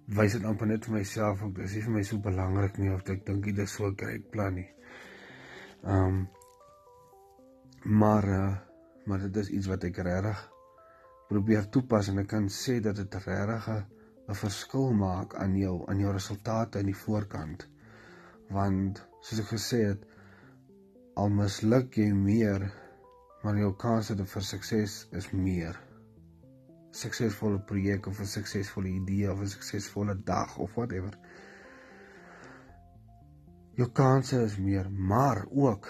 wys 0.07 0.33
dit 0.33 0.43
amper 0.43 0.67
net 0.67 0.85
vir 0.85 0.93
myself 0.93 1.43
of 1.43 1.53
dis 1.53 1.75
nie 1.75 1.81
vir 1.81 1.93
my 1.93 2.03
so 2.03 2.17
belangrik 2.17 2.77
nie 2.77 2.93
of 2.93 3.09
ek 3.09 3.25
dink 3.25 3.43
dit 3.45 3.57
is 3.57 3.71
so 3.71 3.87
'n 3.87 3.95
great 3.97 4.31
plan 4.31 4.53
nie. 4.53 4.69
Ehm 5.83 6.07
um, 6.07 6.29
maar 7.83 8.27
uh, 8.27 8.57
maar 9.05 9.19
dit 9.19 9.35
is 9.35 9.49
iets 9.49 9.67
wat 9.67 9.83
ek 9.83 9.97
regtig 9.97 10.51
probeer 11.31 11.67
toepas 11.71 12.09
en 12.11 12.19
ek 12.19 12.27
kan 12.33 12.47
sê 12.51 12.81
dat 12.83 12.97
dit 12.99 13.13
regtig 13.25 13.67
'n 14.31 14.35
verskil 14.39 14.89
maak 15.01 15.35
aan 15.43 15.53
jou 15.55 15.75
aan 15.89 15.99
jou 16.03 16.11
resultate 16.11 16.79
aan 16.79 16.89
die 16.91 17.01
voorkant. 17.03 17.67
Want 18.57 18.99
soos 19.21 19.39
ek 19.43 19.51
gesê 19.53 19.79
het, 19.91 20.01
al 21.15 21.29
misluk 21.29 21.95
jy 21.97 22.09
meer, 22.15 22.65
maar 23.43 23.57
jou 23.57 23.71
kanse 23.83 24.15
vir 24.33 24.43
sukses 24.43 25.07
is 25.11 25.29
meer. 25.31 25.79
Suksesvolle 26.91 27.59
projek 27.69 28.07
of 28.07 28.19
'n 28.19 28.31
suksesvolle 28.33 28.89
idee 28.89 29.31
of 29.31 29.39
'n 29.41 29.47
suksesvolle 29.47 30.15
dag 30.23 30.57
of 30.57 30.75
whatever. 30.75 31.17
Jou 33.75 33.89
kanse 33.89 34.43
is 34.43 34.57
meer, 34.57 34.89
maar 34.89 35.45
ook 35.49 35.87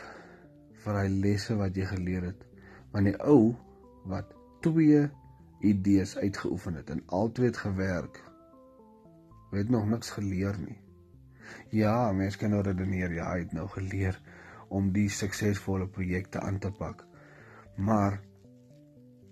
vir 0.83 0.93
hy 1.01 1.07
lesse 1.07 1.55
wat 1.55 1.75
jy 1.75 1.85
geleer 1.85 2.23
het. 2.23 2.45
Want 2.91 3.05
die 3.05 3.17
ou 3.23 3.55
wat 4.05 4.33
2 4.61 5.09
idees 5.61 6.17
uitgeoefen 6.17 6.75
het 6.79 6.89
en 6.89 7.03
albei 7.05 7.47
het 7.47 7.57
gewerk. 7.57 8.21
Hy 9.51 9.57
het 9.57 9.69
nog 9.69 9.87
niks 9.89 10.09
geleer 10.15 10.57
nie. 10.59 10.77
Ja, 11.75 12.11
mense 12.15 12.39
kan 12.39 12.53
nou 12.53 12.61
redeneer, 12.63 13.11
ja, 13.13 13.31
hy 13.33 13.43
het 13.43 13.53
nou 13.55 13.67
geleer 13.71 14.19
om 14.71 14.91
die 14.95 15.09
suksesvolle 15.11 15.87
projekte 15.87 16.39
aan 16.39 16.59
te 16.59 16.71
pak. 16.71 17.03
Maar 17.75 18.21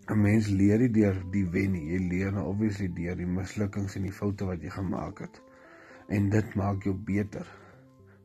'n 0.09 0.21
mens 0.21 0.47
leer 0.47 0.79
nie 0.79 0.91
deur 0.91 1.17
die 1.31 1.45
wen 1.45 1.71
nie, 1.71 1.85
jy 1.93 1.99
leer 2.09 2.31
nou 2.31 2.45
obviously 2.49 2.87
deur 2.93 3.15
die 3.15 3.27
mislukkings 3.29 3.95
en 3.95 4.07
die 4.07 4.15
foute 4.19 4.45
wat 4.45 4.61
jy 4.61 4.69
gemaak 4.69 5.19
het. 5.19 5.41
En 6.07 6.29
dit 6.29 6.55
maak 6.55 6.83
jou 6.83 6.95
beter. 6.95 7.47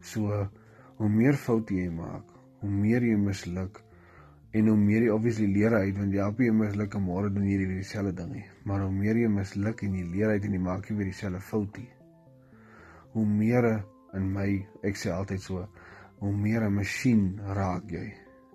So 0.00 0.48
hoe 0.96 1.08
meer 1.08 1.34
foute 1.34 1.74
jy 1.74 1.90
maak, 1.90 2.24
hoe 2.60 2.70
meer 2.70 3.02
jy 3.02 3.16
misluk, 3.16 3.82
En 4.54 4.68
hoe 4.70 4.76
meer 4.78 5.08
jy 5.08 5.10
obviously 5.10 5.48
leer 5.50 5.74
uit 5.74 5.96
want 5.98 6.12
jy 6.14 6.20
help 6.22 6.40
jy 6.40 6.52
misluk 6.54 6.94
en 6.94 7.02
môre 7.02 7.30
doen 7.34 7.46
jy 7.48 7.56
weer 7.58 7.80
dieselfde 7.80 8.12
ding 8.20 8.30
nie. 8.36 8.44
Maar 8.64 8.84
hoe 8.86 8.92
meer 8.94 9.18
jy 9.18 9.30
misluk 9.32 9.82
en 9.82 9.96
jy 9.98 10.04
leer 10.12 10.34
uit 10.34 10.46
en 10.46 10.54
jy 10.54 10.60
maak 10.62 10.90
jy 10.90 10.98
weer 10.98 11.10
dieselfde 11.10 11.40
fout 11.42 11.80
nie. 11.80 11.88
Hoe 13.14 13.26
meer 13.26 13.66
in 14.14 14.28
my 14.34 14.46
ek 14.86 15.00
sê 15.00 15.10
altyd 15.10 15.42
so, 15.42 15.64
hoe 16.20 16.32
meer 16.32 16.62
'n 16.62 16.74
masjien 16.74 17.40
raak 17.58 17.90
jy. 17.90 18.12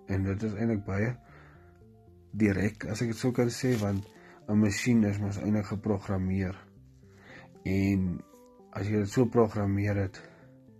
En 0.08 0.24
dit 0.24 0.42
is 0.42 0.54
eintlik 0.54 0.86
baie 0.86 1.12
direk 2.32 2.86
as 2.86 3.02
ek 3.02 3.12
dit 3.12 3.18
sou 3.18 3.32
kan 3.32 3.50
sê 3.50 3.76
want 3.80 4.06
'n 4.48 4.58
masjien 4.58 5.04
is 5.04 5.18
mos 5.18 5.38
eintlik 5.38 5.66
geprogrammeer. 5.66 6.56
En 7.64 8.22
as 8.72 8.86
jy 8.86 8.98
dit 9.04 9.08
so 9.10 9.26
programmeer 9.26 9.96
het, 9.96 10.29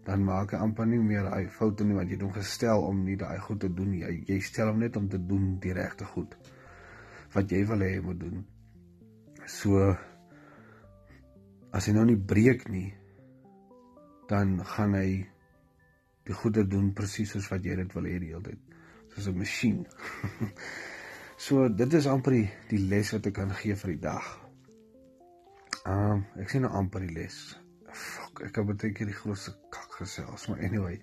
dan 0.04 0.24
maak 0.24 0.54
hy 0.54 0.60
amper 0.64 0.86
nie 0.88 1.00
meer 1.02 1.28
hy 1.28 1.44
foute 1.52 1.84
nie 1.84 1.96
want 1.96 2.08
jy 2.08 2.16
het 2.16 2.24
hom 2.24 2.32
gestel 2.34 2.86
om 2.86 3.02
nie 3.04 3.18
daai 3.20 3.38
goed 3.44 3.60
te 3.60 3.68
doen 3.68 3.90
nie. 3.92 4.04
Jy, 4.04 4.14
jy 4.32 4.38
stel 4.44 4.72
hom 4.72 4.80
net 4.80 4.96
om 4.96 5.08
te 5.08 5.20
doen 5.20 5.58
die 5.60 5.74
regte 5.76 6.08
goed 6.14 6.36
wat 7.34 7.52
jy 7.52 7.60
wil 7.68 7.84
hê 7.84 7.92
hy 7.94 8.00
moet 8.02 8.18
doen. 8.18 8.40
So 9.46 9.92
as 11.70 11.86
hy 11.86 11.94
nou 11.94 12.06
nie 12.08 12.18
breek 12.18 12.66
nie, 12.72 12.88
dan 14.30 14.58
gaan 14.66 14.96
hy 14.98 15.22
die 16.26 16.36
goede 16.36 16.64
doen 16.66 16.92
presies 16.94 17.34
soos 17.34 17.48
wat 17.50 17.64
jy 17.66 17.76
dit 17.80 17.94
wil 17.94 18.06
hê 18.10 18.18
die 18.22 18.32
hele 18.32 18.42
tyd. 18.50 18.76
Soos 19.14 19.28
'n 19.30 19.38
masjien. 19.38 19.86
so 21.46 21.68
dit 21.68 21.94
is 21.94 22.06
amper 22.06 22.32
die, 22.38 22.50
die 22.70 22.82
les 22.90 23.12
wat 23.14 23.26
ek 23.26 23.34
kan 23.34 23.54
gee 23.62 23.74
vir 23.74 23.94
die 23.94 24.02
dag. 24.06 24.36
Ehm 25.86 26.12
um, 26.12 26.24
ek 26.42 26.50
sien 26.50 26.62
nou 26.62 26.72
amper 26.74 27.06
die 27.06 27.14
les. 27.14 27.59
Fuck, 28.40 28.56
ek 28.56 28.56
het 28.56 28.68
baie 28.80 28.92
keer 28.96 29.08
die 29.10 29.14
grootste 29.18 29.52
gesels, 29.98 30.46
maar 30.48 30.62
anyway. 30.64 30.94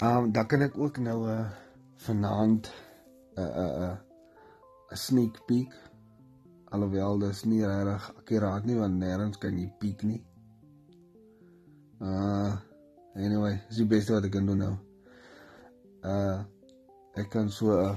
um 0.00 0.30
dan 0.34 0.46
kan 0.48 0.62
ek 0.64 0.78
ook 0.80 0.96
nou 0.98 1.26
'n 1.26 1.30
uh, 1.30 1.50
vanaand 1.96 2.70
'n 3.36 3.40
uh, 3.40 3.44
'n 3.44 3.58
uh, 3.60 3.82
'n 3.84 3.90
uh, 3.90 4.96
sneak 4.96 5.44
peek 5.46 5.74
alhoewel 6.72 7.18
dis 7.18 7.44
nie 7.44 7.66
regtig 7.66 8.16
akuraat 8.16 8.64
nie 8.64 8.76
want 8.78 8.96
nêrens 8.98 9.38
kan 9.38 9.58
jy 9.58 9.68
peek 9.78 10.02
nie. 10.02 10.24
Uh 12.00 12.56
anyway, 13.14 13.60
dis 13.68 13.76
die 13.76 13.86
beste 13.86 14.12
wat 14.12 14.24
ek 14.24 14.32
kan 14.32 14.46
doen 14.46 14.58
nou. 14.58 14.76
Uh 16.00 16.40
ek 17.14 17.28
kan 17.30 17.50
so 17.50 17.76
'n 17.76 17.84
uh, 17.84 17.96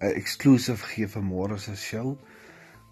'n 0.00 0.12
exclusive 0.20 0.84
gee 0.92 1.08
vir 1.08 1.22
môre 1.22 1.58
se 1.58 1.76
show 1.76 2.18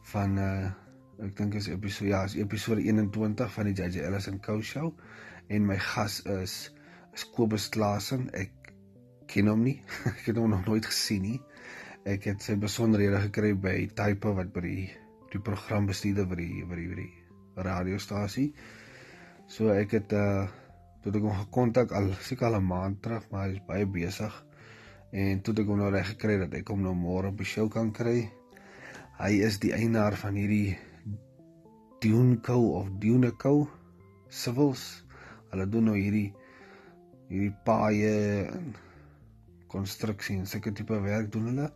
van 0.02 0.38
uh 0.38 0.83
Ek 1.22 1.36
dink 1.38 1.54
is 1.54 1.68
episode 1.70 2.10
ja, 2.10 2.24
is 2.26 2.34
episode 2.42 2.82
21 2.82 3.50
van 3.54 3.68
die 3.68 3.74
JJ 3.78 4.02
Ellis 4.08 4.26
and 4.26 4.40
Co 4.42 4.58
show 4.66 4.90
en 5.46 5.66
my 5.66 5.76
gas 5.78 6.20
is 6.26 6.54
is 7.14 7.22
Kobus 7.30 7.68
Klasen. 7.70 8.26
Ek 8.34 8.72
ken 9.30 9.46
hom 9.46 9.62
nie. 9.62 9.76
ek 10.10 10.24
het 10.32 10.40
hom 10.40 10.50
nog 10.50 10.64
nooit 10.66 10.86
gesien 10.90 11.22
nie. 11.22 11.38
Ek 12.10 12.26
het 12.26 12.42
sy 12.42 12.56
besonderhede 12.58 13.20
gekry 13.28 13.52
by 13.54 13.76
Type 13.94 14.32
wat 14.34 14.50
by 14.56 14.62
die 14.64 14.88
die 15.30 15.42
programbestuurder 15.42 16.26
by 16.30 16.38
die 16.40 16.64
by 16.66 16.78
die, 16.80 16.88
die 16.98 17.62
radiostasie. 17.68 18.48
So 19.46 19.70
ek 19.70 19.94
het 20.00 20.14
uh 20.18 20.48
toe 21.04 21.12
ek 21.12 21.28
hom 21.28 21.36
gekontak 21.44 21.92
al 21.94 22.10
seker 22.24 22.48
al 22.48 22.58
'n 22.58 22.66
maand 22.66 23.02
terug, 23.04 23.28
maar 23.30 23.46
hy 23.46 23.54
is 23.54 23.62
baie 23.68 23.86
besig. 23.86 24.34
En 25.12 25.44
toe 25.46 25.54
ek 25.62 25.70
hom 25.70 25.78
nou 25.78 25.92
reg 25.94 26.10
gekry 26.16 26.40
dat 26.42 26.54
ek 26.58 26.74
hom 26.74 26.82
nou 26.82 26.94
môre 26.96 27.30
op 27.30 27.38
die 27.38 27.46
show 27.46 27.68
kan 27.70 27.92
kry. 27.92 28.32
Hy 29.20 29.32
is 29.46 29.60
die 29.62 29.70
eienaar 29.76 30.16
van 30.18 30.34
hierdie 30.34 30.74
Duneco 32.04 32.58
of 32.76 32.88
Duneco 33.00 33.64
Civils. 34.28 35.04
Hulle 35.48 35.64
doen 35.72 35.86
nou 35.88 35.94
hierdie 35.96 36.34
hierdie 37.30 37.54
paaie 37.64 38.10
en 38.52 38.74
konstruksie 39.72 40.34
en 40.36 40.44
sulke 40.44 40.74
tipe 40.76 40.98
werk 41.00 41.30
doen 41.32 41.46
hulle. 41.48 41.68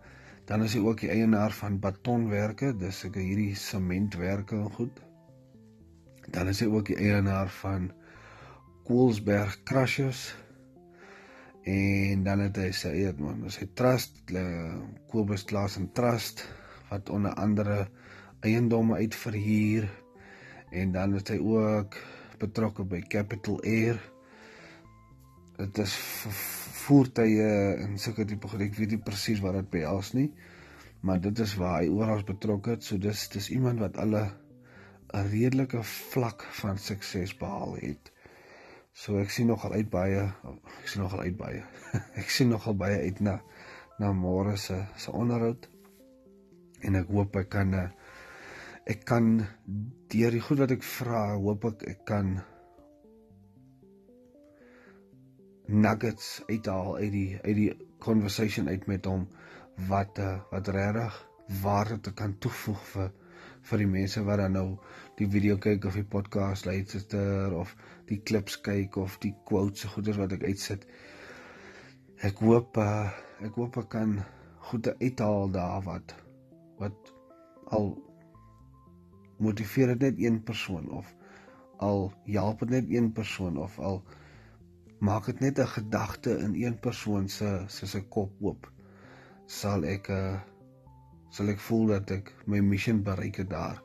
Dan 0.48 0.66
is 0.66 0.74
hy 0.76 0.82
ook 0.84 1.00
die 1.00 1.08
eienaar 1.14 1.54
van 1.56 1.78
Batonwerke, 1.80 2.74
dis 2.76 2.98
seker 3.04 3.24
hierdie 3.24 3.54
sementwerke 3.56 4.58
en 4.58 4.68
goed. 4.76 5.00
Dan 6.28 6.52
is 6.52 6.60
hy 6.60 6.68
ook 6.68 6.90
die 6.90 6.98
eienaar 7.00 7.48
van 7.62 7.86
Koelsberg 8.84 9.56
Crushers. 9.68 10.26
En 11.64 12.26
dan 12.26 12.42
het 12.44 12.60
hy 12.60 12.68
sy 12.76 12.92
eet 13.00 13.20
man, 13.20 13.46
sy 13.52 13.70
trust, 13.80 14.20
Kobus 15.08 15.46
Klaas 15.48 15.78
en 15.80 15.88
Trust 15.96 16.44
wat 16.92 17.08
onder 17.12 17.32
andere 17.40 17.86
eiendomme 18.44 19.00
uitverhuur 19.00 19.88
en 20.70 20.92
dan 20.92 21.14
is 21.18 21.28
hy 21.32 21.38
ook 21.38 21.96
betrokke 22.38 22.84
by 22.84 23.00
Capital 23.10 23.60
Air. 23.66 23.98
Dit 25.58 25.78
is 25.82 25.94
voertuie 26.84 27.46
en 27.84 27.96
sulke 27.98 28.26
tipe 28.28 28.48
goed. 28.48 28.62
Ek 28.68 28.76
weet 28.78 28.94
nie 28.94 29.02
presies 29.02 29.42
wat 29.44 29.58
dit 29.58 29.70
behels 29.72 30.12
nie, 30.16 30.28
maar 31.00 31.20
dit 31.22 31.38
is 31.44 31.56
waar 31.58 31.80
hy 31.80 31.88
oral 31.90 32.22
betrokke 32.26 32.76
is. 32.78 32.90
So 32.90 33.00
dis 33.02 33.26
dis 33.34 33.50
iemand 33.54 33.82
wat 33.84 33.98
alle 33.98 34.28
'n 35.08 35.30
redelike 35.32 35.82
vlak 35.82 36.44
van 36.60 36.78
sukses 36.78 37.34
behaal 37.36 37.76
het. 37.80 38.12
So 38.92 39.18
ek 39.18 39.30
sien 39.30 39.46
nogal 39.46 39.72
uit 39.72 39.90
baie 39.90 40.26
ek 40.80 40.88
sien 40.88 41.02
nogal 41.02 41.20
uit 41.20 41.36
baie. 41.36 41.62
ek 42.22 42.30
sien 42.30 42.48
nogal 42.48 42.74
baie 42.74 42.98
uit 43.06 43.20
na 43.20 43.40
na 43.98 44.12
môre 44.12 44.56
se 44.56 44.84
se 44.96 45.10
onderhoud. 45.10 45.68
En 46.82 46.94
ek 46.94 47.08
hoop 47.10 47.36
ek 47.36 47.48
kan 47.48 47.74
eh, 47.74 47.88
ek 48.88 49.04
kan 49.04 49.34
deur 50.08 50.32
die 50.32 50.40
goed 50.40 50.62
wat 50.62 50.72
ek 50.72 50.84
vra, 50.86 51.24
hoop 51.36 51.66
ek 51.68 51.82
ek 51.92 52.04
kan 52.08 52.38
nuggets 55.68 56.38
uithaal 56.48 56.96
uit 56.96 57.12
die 57.12 57.30
uit 57.42 57.56
die 57.58 57.72
conversation 58.00 58.68
uit 58.72 58.86
met 58.88 59.04
hom 59.04 59.26
wat 59.90 60.18
uh, 60.24 60.38
wat 60.52 60.70
regtig 60.72 61.18
waarde 61.62 62.00
te 62.00 62.14
kan 62.16 62.38
toevoeg 62.40 62.80
vir 62.94 63.12
vir 63.68 63.82
die 63.82 63.90
mense 63.92 64.22
wat 64.24 64.40
dan 64.40 64.56
nou 64.56 64.66
die 65.20 65.28
video 65.28 65.58
kyk 65.60 65.84
of 65.90 65.98
die 65.98 66.08
podcast 66.16 66.64
luister 66.64 67.52
of 67.60 67.76
die 68.08 68.20
klips 68.30 68.56
kyk 68.64 68.96
of 68.96 69.18
die 69.20 69.34
quotes 69.44 69.84
se 69.84 69.92
goeders 69.92 70.16
wat 70.16 70.32
ek 70.38 70.46
uitsit. 70.48 70.86
Ek 72.24 72.40
hoop 72.40 72.80
uh, 72.80 73.10
ek 73.44 73.60
hoop 73.60 73.76
ek 73.84 73.92
kan 73.92 74.18
goede 74.70 74.96
uithaal 75.02 75.52
daar 75.52 75.84
wat 75.84 76.16
wat 76.80 77.12
al 77.76 77.92
motiveer 79.38 79.94
dit 79.94 80.00
net 80.00 80.22
een 80.24 80.42
persoon 80.42 80.90
of 80.90 81.14
al 81.76 82.12
help 82.24 82.64
dit 82.64 82.70
net 82.70 82.90
een 82.90 83.12
persoon 83.12 83.58
of 83.58 83.78
al 83.78 84.02
maak 84.98 85.26
dit 85.26 85.40
net 85.40 85.58
'n 85.58 85.72
gedagte 85.78 86.38
in 86.38 86.54
een 86.54 86.78
persoon 86.78 87.28
se 87.28 87.64
se 87.66 87.86
se 87.86 88.00
kop 88.02 88.32
oop 88.40 88.72
sal 89.46 89.84
ek 89.88 90.08
uh, 90.12 90.36
sal 91.32 91.48
ek 91.48 91.60
voel 91.60 91.94
dat 91.94 92.10
ek 92.12 92.32
my 92.46 92.60
missie 92.64 92.94
bereik 92.94 93.40
het 93.42 93.50
daar. 93.50 93.80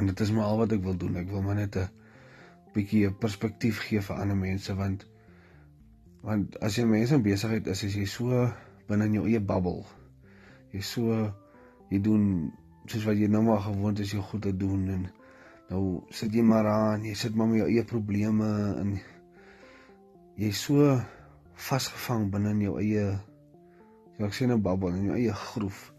En 0.00 0.08
dit 0.10 0.20
is 0.20 0.32
maar 0.32 0.48
al 0.50 0.62
wat 0.64 0.72
ek 0.76 0.82
wil 0.84 0.96
doen. 0.96 1.16
Ek 1.20 1.30
wil 1.30 1.44
maar 1.44 1.60
net 1.60 1.76
'n 1.76 1.88
bietjie 2.74 3.06
'n 3.08 3.18
perspektief 3.18 3.78
gee 3.86 4.00
vir 4.00 4.16
ander 4.16 4.36
mense 4.36 4.74
want 4.74 5.06
want 6.22 6.56
as 6.64 6.76
jy 6.76 6.84
mense 6.84 7.14
in 7.14 7.22
besigheid 7.22 7.66
is, 7.66 7.82
is 7.84 7.94
jy 7.94 8.06
so 8.06 8.48
binne 8.88 9.04
in 9.04 9.12
jou 9.12 9.26
eie 9.28 9.40
bubbel. 9.40 9.84
Jy 10.72 10.80
so 10.80 11.32
jy 11.90 12.00
doen 12.00 12.52
soos 12.86 13.04
wat 13.08 13.16
jy 13.16 13.28
nou 13.32 13.42
maar 13.42 13.62
gewoond 13.64 13.98
is 14.04 14.12
jy 14.12 14.20
goed 14.20 14.42
te 14.42 14.56
doen 14.56 14.88
en 14.88 15.06
nou 15.70 15.82
sit 16.10 16.34
jy 16.34 16.42
maar 16.42 16.66
aan, 16.68 17.04
jy 17.04 17.14
sit 17.14 17.34
maar 17.34 17.48
met 17.48 17.62
jou 17.62 17.68
eie 17.68 17.84
probleme 17.84 18.50
en 18.80 18.98
jy 20.36 20.50
so 20.52 20.98
vasgevang 21.54 22.30
binne 22.30 22.52
in 22.56 22.62
jou 22.66 22.76
eie 22.82 23.06
jy 24.18 24.26
ek 24.26 24.36
sien 24.36 24.52
'n 24.52 24.62
bubbel 24.62 24.94
in 24.94 25.10
jou 25.10 25.16
eie 25.16 25.32
groef 25.32 25.90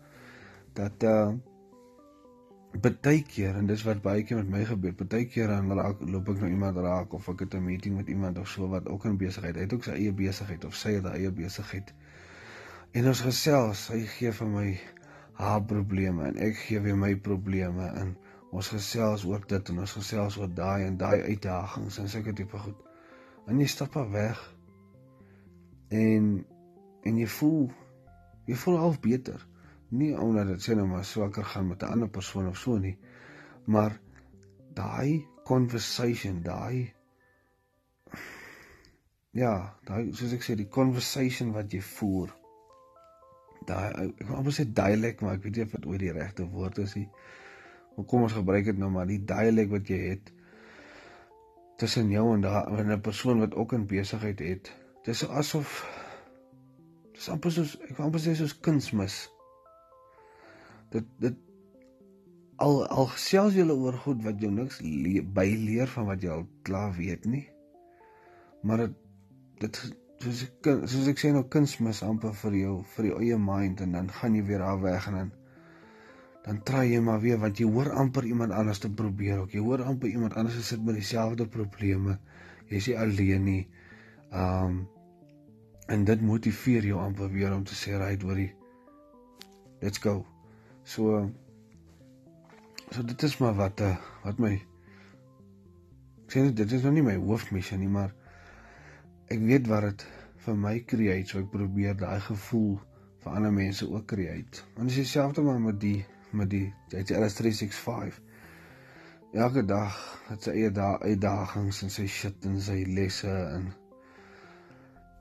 dat 0.76 1.04
uh 1.04 1.34
baie 2.76 3.22
keer 3.24 3.56
en 3.56 3.68
dis 3.68 3.84
wat 3.88 4.02
baie 4.04 4.24
keer 4.24 4.38
met 4.38 4.50
my 4.52 4.64
gebeur. 4.68 4.94
Baie 5.00 5.26
keer 5.32 5.48
dan 5.48 5.72
raak 5.72 6.02
loop 6.02 6.30
ek 6.30 6.42
nou 6.42 6.50
iemand 6.50 6.78
raak 6.78 7.14
of 7.14 7.30
ek 7.30 7.46
het 7.46 7.56
'n 7.56 7.64
meeting 7.64 7.96
met 7.96 8.08
iemand 8.08 8.38
of 8.38 8.48
so 8.48 8.68
wat 8.68 8.88
ook 8.88 9.06
in 9.06 9.18
besigheid. 9.18 9.56
Hy 9.56 9.62
het 9.62 9.74
ook 9.74 9.84
sy 9.84 9.92
eie 9.92 10.12
besigheid 10.12 10.66
of 10.66 10.76
sy 10.76 10.92
het 10.96 11.04
haar 11.04 11.16
eie 11.16 11.32
besigheid. 11.32 11.94
En 12.92 13.08
ons 13.08 13.22
gesels, 13.22 13.88
hy 13.88 14.06
gee 14.06 14.32
vir 14.32 14.48
my 14.48 14.80
haar 15.40 15.64
probleme 15.68 16.28
en 16.30 16.38
ek 16.48 16.58
gee 16.66 16.80
weer 16.80 16.98
my 16.98 17.14
probleme 17.28 17.88
en 18.02 18.16
ons 18.56 18.68
gesels 18.72 19.26
oor 19.28 19.44
dit 19.48 19.72
en 19.72 19.80
ons 19.84 19.96
gesels 20.00 20.38
oor 20.40 20.52
daai 20.60 20.86
en 20.88 20.98
daai 20.98 21.22
uitdagings 21.22 22.00
en 22.00 22.10
sulke 22.10 22.34
tipe 22.34 22.58
goed. 22.58 22.78
En 23.48 23.60
jy 23.60 23.68
stap 23.68 23.98
af 24.00 24.10
weg 24.14 24.40
en 25.92 26.46
en 27.06 27.20
jy 27.22 27.28
voel 27.30 27.68
jy 28.50 28.56
voel 28.62 28.80
half 28.82 29.00
beter 29.04 29.44
nie 30.00 30.14
omdat 30.18 30.50
dit 30.54 30.64
sê 30.66 30.76
nou 30.78 30.88
maar 30.90 31.06
swakker 31.06 31.46
gaan 31.52 31.68
met 31.68 31.84
'n 31.84 31.92
ander 31.98 32.10
persoon 32.10 32.48
of 32.48 32.58
so 32.58 32.78
nie 32.78 32.98
maar 33.66 34.00
daai 34.74 35.26
conversation 35.44 36.42
daai 36.44 36.94
ja 39.32 39.76
daai 39.86 40.14
soos 40.14 40.34
ek 40.34 40.44
sê 40.44 40.56
die 40.56 40.70
conversation 40.70 41.54
wat 41.54 41.72
jy 41.74 41.82
voer 41.82 42.34
daai 43.70 43.90
ek 44.08 44.28
wil 44.28 44.40
amper 44.40 44.56
sê 44.58 44.66
dialek 44.80 45.22
maar 45.22 45.38
ek 45.38 45.44
weet 45.46 45.60
nie 45.60 45.66
of 45.66 45.76
dit 45.76 45.86
ooit 45.92 46.02
die 46.04 46.14
regte 46.16 46.48
woord 46.54 46.82
is 46.84 46.96
nie. 47.00 47.08
Hoe 47.96 48.06
kom 48.12 48.26
ons 48.28 48.36
gebruik 48.38 48.68
dit 48.70 48.82
nou 48.82 48.90
maar 48.94 49.08
die 49.10 49.22
dialek 49.32 49.72
wat 49.72 49.92
jy 49.92 50.00
het 50.10 50.32
tussen 51.82 52.12
jou 52.14 52.26
en 52.34 52.44
daai 52.46 52.84
'n 52.84 53.02
persoon 53.02 53.40
wat 53.44 53.56
ook 53.56 53.74
in 53.74 53.88
besigheid 53.88 54.40
het. 54.40 54.74
Dis 55.04 55.28
asof 55.28 55.82
dis 57.14 57.30
amper 57.30 57.52
soos 57.52 57.78
ek 57.90 57.98
wil 57.98 58.06
amper 58.06 58.22
sê 58.22 58.36
soos 58.36 58.60
kunsmis. 58.60 59.30
Dit 60.92 61.06
dit 61.20 61.36
al 62.58 62.86
al 62.88 63.12
gesels 63.18 63.54
jy 63.54 63.68
oor 63.68 63.98
goed 64.06 64.24
wat 64.24 64.40
jou 64.40 64.52
niks 64.52 64.80
le, 64.82 65.22
byleer 65.22 65.88
van 65.88 66.06
wat 66.06 66.22
jy 66.22 66.30
al 66.30 66.48
klaar 66.64 66.96
weet 66.96 67.26
nie 67.26 67.48
maar 68.66 68.78
dit 68.78 68.94
dit 69.58 69.78
soos 70.24 70.44
ek 70.46 70.70
soos 70.92 71.10
ek 71.12 71.22
sê 71.22 71.32
nou 71.36 71.44
kunsmis 71.56 72.02
amper 72.08 72.34
vir 72.44 72.58
jou 72.62 72.76
vir 72.96 73.10
jou 73.10 73.20
eie 73.24 73.38
mind 73.42 73.84
en 73.86 73.98
dan 73.98 74.12
gaan 74.20 74.38
jy 74.38 74.44
weer 74.48 74.64
af 74.66 74.82
weg 74.86 75.08
en 75.12 75.20
dan 75.20 75.32
dan 76.46 76.60
try 76.70 76.84
jy 76.92 77.00
maar 77.02 77.22
weer 77.24 77.40
want 77.42 77.60
jy 77.60 77.66
hoor 77.66 77.90
amper 78.04 78.26
iemand 78.30 78.54
anders 78.54 78.80
te 78.80 78.90
probeer 78.94 79.40
ook. 79.42 79.56
Jy 79.58 79.64
hoor 79.66 79.82
amper 79.82 80.12
iemand 80.12 80.36
anders 80.38 80.68
sit 80.68 80.84
met 80.86 80.94
dieselfde 81.00 81.48
probleme. 81.50 82.20
Jy 82.70 82.78
is 82.78 82.90
nie 82.92 83.00
alleen 83.02 83.48
nie. 83.48 83.64
Um 84.30 84.84
en 85.90 86.06
dit 86.06 86.22
motiveer 86.22 86.86
jou 86.86 87.00
amper 87.02 87.30
weer 87.34 87.54
om 87.54 87.64
te 87.66 87.76
sê 87.78 87.98
right 87.98 88.22
hoorie 88.22 88.54
let's 89.82 89.98
go. 90.02 90.26
So 90.84 91.32
so 92.92 93.04
dit 93.04 93.24
is 93.24 93.38
maar 93.38 93.54
wat 93.54 93.82
uh, 93.82 93.96
wat 94.24 94.40
my 94.42 94.54
ek 96.26 96.34
sê 96.34 96.46
dit 96.54 96.72
is 96.78 96.86
nog 96.86 96.96
nie 96.96 97.06
my 97.06 97.16
hoofmissie 97.22 97.78
nie, 97.78 97.90
maar 97.90 98.14
ek 99.34 99.40
weet 99.42 99.68
wat 99.68 99.88
dit 99.90 100.06
vir 100.46 100.58
my 100.62 100.76
create, 100.86 101.30
so 101.30 101.40
ek 101.42 101.50
probeer 101.54 101.98
daai 101.98 102.20
gevoel 102.22 102.76
vir 103.24 103.38
ander 103.38 103.54
mense 103.54 103.88
ook 103.90 104.06
create. 104.12 104.62
Want 104.76 104.92
dis 104.92 105.02
dieselfde 105.02 105.42
maar 105.42 105.62
met 105.62 105.80
die 105.82 106.06
met 106.36 106.50
die 106.52 106.68
dit 106.92 107.10
is 107.10 107.38
365. 107.38 108.22
Elke 109.36 109.66
dag 109.68 109.96
het 110.30 110.46
sy 110.46 110.54
eie 110.56 110.72
dae 110.72 111.00
uitdagings 111.02 111.82
en 111.84 111.92
sy 111.92 112.06
shit 112.08 112.46
en 112.48 112.60
sy 112.62 112.84
lesse 112.88 113.32
en 113.32 113.70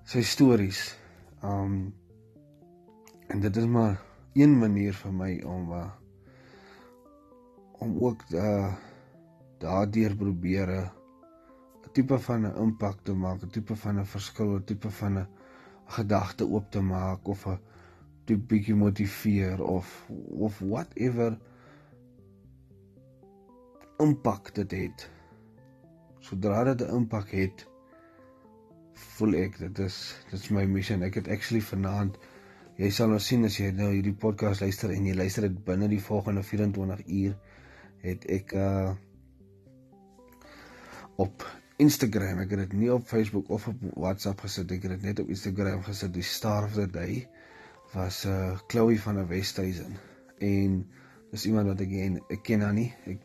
sy 0.07 0.23
stories. 0.23 0.83
Um 1.43 1.93
en 3.33 3.41
dit 3.41 3.57
is 3.57 3.67
maar 3.67 3.97
een 4.37 4.53
manier 4.59 4.93
vir 4.95 5.15
my 5.17 5.31
om 5.49 5.71
uh, 5.73 5.87
om 7.81 7.97
ook 8.05 8.27
uh 8.35 8.75
daardeur 9.65 10.17
probeer 10.17 10.71
'n 10.71 11.04
tipe 11.95 12.19
van 12.27 12.47
'n 12.47 12.57
impak 12.65 13.03
te 13.03 13.15
maak, 13.15 13.43
'n 13.43 13.51
tipe 13.57 13.77
van 13.77 13.99
'n 14.01 14.05
verskil, 14.05 14.57
'n 14.57 14.65
tipe 14.65 14.91
van 14.91 15.19
'n 15.19 15.29
gedagte 15.97 16.45
oop 16.47 16.71
te 16.71 16.81
maak 16.81 17.29
of 17.29 17.47
'n 17.47 17.59
tipe 18.25 18.47
bietjie 18.51 18.75
motiveer 18.75 19.63
of 19.63 20.11
of 20.47 20.59
whatever 20.59 21.39
impak 23.99 24.55
dit 24.55 24.71
het. 24.71 25.11
sodra 26.21 26.65
dit 26.65 26.81
'n 26.83 26.95
impak 26.95 27.31
het, 27.31 27.67
voel 28.95 29.35
ek 29.35 29.59
dit 29.59 29.79
is 29.79 29.97
dit 30.31 30.41
is 30.41 30.51
my 30.51 30.65
missie. 30.65 31.03
Ek 31.05 31.15
het 31.15 31.29
actually 31.29 31.61
vanaand 31.63 32.19
jy 32.77 32.91
sal 32.91 33.09
nou 33.09 33.21
sien 33.23 33.45
as 33.45 33.59
jy 33.59 33.71
nou 33.71 33.93
hierdie 33.93 34.17
podcast 34.19 34.61
luister 34.61 34.91
en 34.91 35.07
jy 35.07 35.15
luister 35.15 35.47
dit 35.47 35.65
binne 35.65 35.89
die 35.89 36.03
volgende 36.03 36.43
24 36.43 37.05
uur 37.07 37.37
het 38.03 38.25
ek 38.27 38.55
uh 38.59 38.95
op 41.17 41.45
Instagram, 41.83 42.39
ek 42.45 42.53
het 42.55 42.61
dit 42.69 42.75
nie 42.85 42.91
op 42.95 43.07
Facebook 43.11 43.49
of 43.51 43.67
op 43.67 43.81
WhatsApp 43.99 44.45
gesit, 44.45 44.71
ek 44.71 44.85
het 44.87 44.93
dit 44.95 45.07
net 45.09 45.23
op 45.25 45.31
Instagram 45.35 45.81
gesit. 45.83 46.13
Die 46.15 46.23
star 46.23 46.69
of 46.69 46.77
the 46.79 46.87
day 46.87 47.25
was 47.95 48.25
uh 48.31 48.55
Chloe 48.71 48.99
van 49.03 49.19
der 49.19 49.27
Westhuizen 49.27 49.99
en 50.39 50.77
dis 51.33 51.47
iemand 51.51 51.73
wat 51.73 51.83
ek 51.83 51.91
ken, 51.91 52.21
ek 52.31 52.45
ken 52.47 52.63
haar 52.63 52.77
nie. 52.77 52.93
Ek 53.11 53.19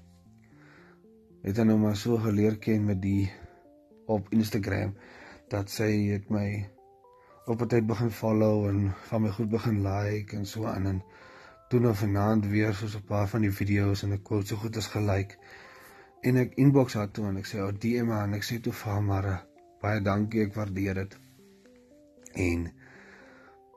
het 1.46 1.62
haar 1.62 1.70
nou 1.70 1.78
maar 1.84 1.98
so 1.98 2.18
geleer 2.18 2.58
ken 2.58 2.90
met 2.90 3.02
die 3.06 3.30
op 4.10 4.34
Instagram 4.34 4.96
dat 5.54 5.70
sy 5.70 5.92
het 6.10 6.30
my 6.34 6.48
op 7.46 7.62
'n 7.62 7.70
tyd 7.70 7.86
begin 7.86 8.12
follow 8.12 8.66
en 8.70 8.94
van 9.12 9.22
my 9.22 9.30
goed 9.38 9.50
begin 9.50 9.82
like 9.86 10.36
en 10.36 10.46
so 10.46 10.66
aan 10.66 10.86
en 10.86 11.04
toe 11.70 11.80
nou 11.80 11.94
vanaand 11.96 12.46
weer 12.50 12.74
soos 12.74 12.98
'n 12.98 13.06
paar 13.06 13.28
van 13.30 13.42
die 13.46 13.54
video's 13.62 14.04
en 14.04 14.18
ek 14.18 14.24
kon 14.24 14.46
so 14.46 14.56
goed 14.56 14.78
as 14.78 14.90
gelike 14.98 15.38
en 16.28 16.42
ek 16.44 16.58
inbox 16.60 16.98
haar 17.00 17.12
toe 17.16 17.28
en 17.30 17.40
ek 17.40 17.48
sê 17.48 17.62
o 17.64 17.70
oh, 17.70 17.76
DM 17.86 18.12
haar 18.14 18.28
en 18.28 18.36
ek 18.40 18.48
sê 18.48 18.60
toe 18.64 18.74
vir 18.76 18.92
haar 18.94 19.06
maar 19.06 19.30
baie 19.84 20.04
dankie 20.04 20.44
ek 20.48 20.56
waardeer 20.58 21.02
dit 21.04 21.18
en 22.48 22.68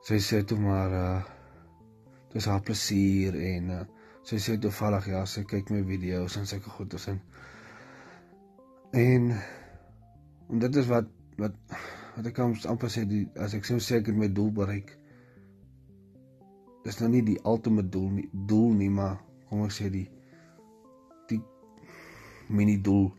sy 0.07 0.19
sê 0.19 0.43
toe 0.47 0.59
maar 0.59 0.99
uh 1.03 1.21
dis 2.33 2.47
haar 2.49 2.63
plesier 2.65 3.35
en 3.37 3.67
uh, 3.69 3.81
sy 4.25 4.39
sê 4.41 4.55
toevallig 4.57 5.11
ja 5.11 5.19
sy 5.29 5.43
kyk 5.45 5.69
my 5.69 5.83
video's 5.85 6.37
en 6.39 6.47
sulke 6.49 6.71
goeders 6.73 7.05
en 7.11 7.19
en 8.97 9.27
en 10.49 10.63
dit 10.63 10.79
is 10.81 10.89
wat 10.89 11.11
wat 11.37 11.53
wat 12.15 12.29
ek 12.29 12.35
kan 12.37 12.55
amper 12.69 12.91
sê 12.93 13.05
die 13.09 13.23
as 13.41 13.55
ek 13.57 13.65
sou 13.65 13.79
sê 13.81 13.99
ek 13.99 14.11
het 14.11 14.17
my 14.17 14.29
doel 14.29 14.51
bereik. 14.53 14.91
Dis 16.83 16.99
nou 16.99 17.09
nie 17.09 17.23
die 17.25 17.39
ultimate 17.47 17.89
doel 17.89 18.09
nie, 18.19 18.27
doel 18.49 18.73
nie, 18.77 18.89
maar 18.91 19.15
kom 19.49 19.63
ek 19.65 19.73
sê 19.73 19.89
die 19.93 20.05
mini 22.53 22.77
doel 22.81 23.09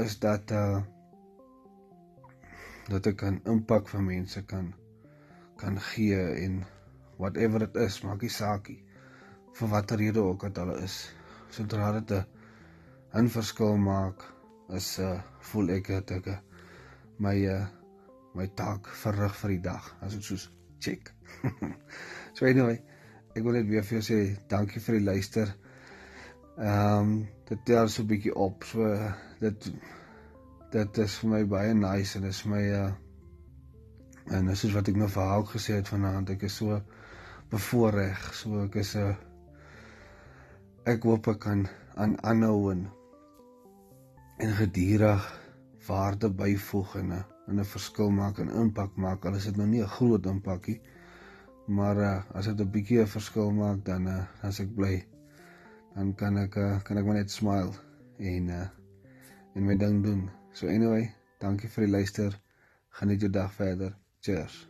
is 0.00 0.18
dat 0.18 0.50
uh 0.50 0.82
dat 2.88 3.06
ek 3.06 3.22
'n 3.24 3.40
impak 3.48 3.88
vir 3.88 4.02
mense 4.02 4.42
kan 4.44 4.74
kan 5.56 5.78
gee 5.80 6.20
en 6.44 6.64
whatever 7.16 7.58
dit 7.58 7.76
is, 7.76 8.02
maak 8.02 8.20
nie 8.22 8.32
saak 8.32 8.68
nie 8.68 8.82
vir 9.54 9.68
watter 9.70 9.98
rede 9.98 10.22
ook 10.22 10.44
al 10.44 10.56
hulle 10.60 10.80
is. 10.82 10.96
Sodra 11.50 11.92
dit 12.00 12.26
'n 13.14 13.28
verskil 13.28 13.76
maak, 13.76 14.24
is 14.68 14.98
uh 14.98 15.20
voel 15.40 15.70
ek 15.76 15.86
dat 15.86 16.10
ek 16.10 16.26
'n 16.26 16.30
uh, 16.30 16.40
my 17.18 17.36
uh 17.46 17.66
my 18.34 18.46
taak 18.46 18.88
verrig 19.02 19.36
vir 19.40 19.50
die 19.50 19.60
dag. 19.60 19.96
As 20.00 20.12
dit 20.12 20.24
soos 20.24 20.50
check. 20.80 21.12
so 22.34 22.46
anyway, 22.46 22.82
ek 23.36 23.42
wil 23.44 23.52
net 23.52 23.68
weer 23.68 23.84
vir 23.84 24.00
jou 24.00 24.04
sê 24.08 24.18
dankie 24.48 24.80
vir 24.80 24.98
die 24.98 25.04
luister. 25.04 25.54
Ehm 26.56 26.98
um, 26.98 27.28
dit 27.48 27.64
tel 27.66 27.88
so 27.88 28.02
'n 28.02 28.06
bietjie 28.06 28.34
op. 28.34 28.64
So 28.64 28.86
dit 29.40 29.72
dit 30.70 30.98
is 30.98 31.14
vir 31.18 31.30
my 31.30 31.44
baie 31.46 31.74
nice 31.74 32.18
en 32.18 32.24
is 32.24 32.44
my 32.44 32.62
uh 32.70 32.92
en 34.30 34.46
dis 34.46 34.62
wat 34.72 34.88
ek 34.88 34.96
nou 34.96 35.08
vir 35.08 35.22
haar 35.22 35.46
gesê 35.50 35.74
het 35.74 35.88
vanaand. 35.88 36.30
Ek 36.30 36.42
is 36.42 36.56
so 36.56 36.80
bevoorreg. 37.50 38.34
So 38.34 38.62
ek 38.64 38.76
is 38.82 38.94
'n 38.94 39.00
uh, 39.00 39.16
ek 40.84 41.02
hoop 41.02 41.28
ek 41.28 41.38
kan 41.38 41.66
aan 41.96 42.14
aanhou 42.22 42.70
en 42.70 42.86
en 44.38 44.52
gedurig 44.60 45.26
waarde 45.88 46.30
byvoeg 46.30 46.96
en 46.96 47.12
'n 47.12 47.58
'n 47.58 47.64
verskil 47.64 48.10
maak 48.10 48.38
en 48.38 48.48
impak 48.48 48.96
maak. 48.96 49.24
Al 49.24 49.34
is 49.34 49.44
dit 49.44 49.56
nou 49.56 49.66
nie 49.66 49.82
'n 49.82 49.96
groot 49.96 50.26
impakie, 50.26 50.80
maar 51.66 51.96
uh, 51.96 52.22
as 52.34 52.46
dit 52.46 52.60
'n 52.60 52.70
bietjie 52.70 53.00
'n 53.00 53.06
verskil 53.06 53.50
maak 53.50 53.84
dan 53.84 54.06
uh, 54.06 54.22
as 54.42 54.60
ek 54.60 54.74
bly 54.74 55.13
dan 55.94 56.14
kan 56.14 56.38
ek 56.38 56.56
uh, 56.56 56.78
kan 56.86 56.98
ek 56.98 57.06
maar 57.06 57.20
net 57.20 57.30
smile 57.30 57.74
en 58.18 58.48
uh, 58.48 58.66
en 59.54 59.66
my 59.66 59.76
ding 59.78 60.02
doen. 60.02 60.26
So 60.52 60.66
anyway, 60.70 61.10
dankie 61.42 61.70
vir 61.70 61.86
die 61.86 61.94
luister. 61.98 62.40
Geniet 62.98 63.26
jou 63.26 63.30
dag 63.30 63.54
verder. 63.54 63.94
Cheers. 64.20 64.64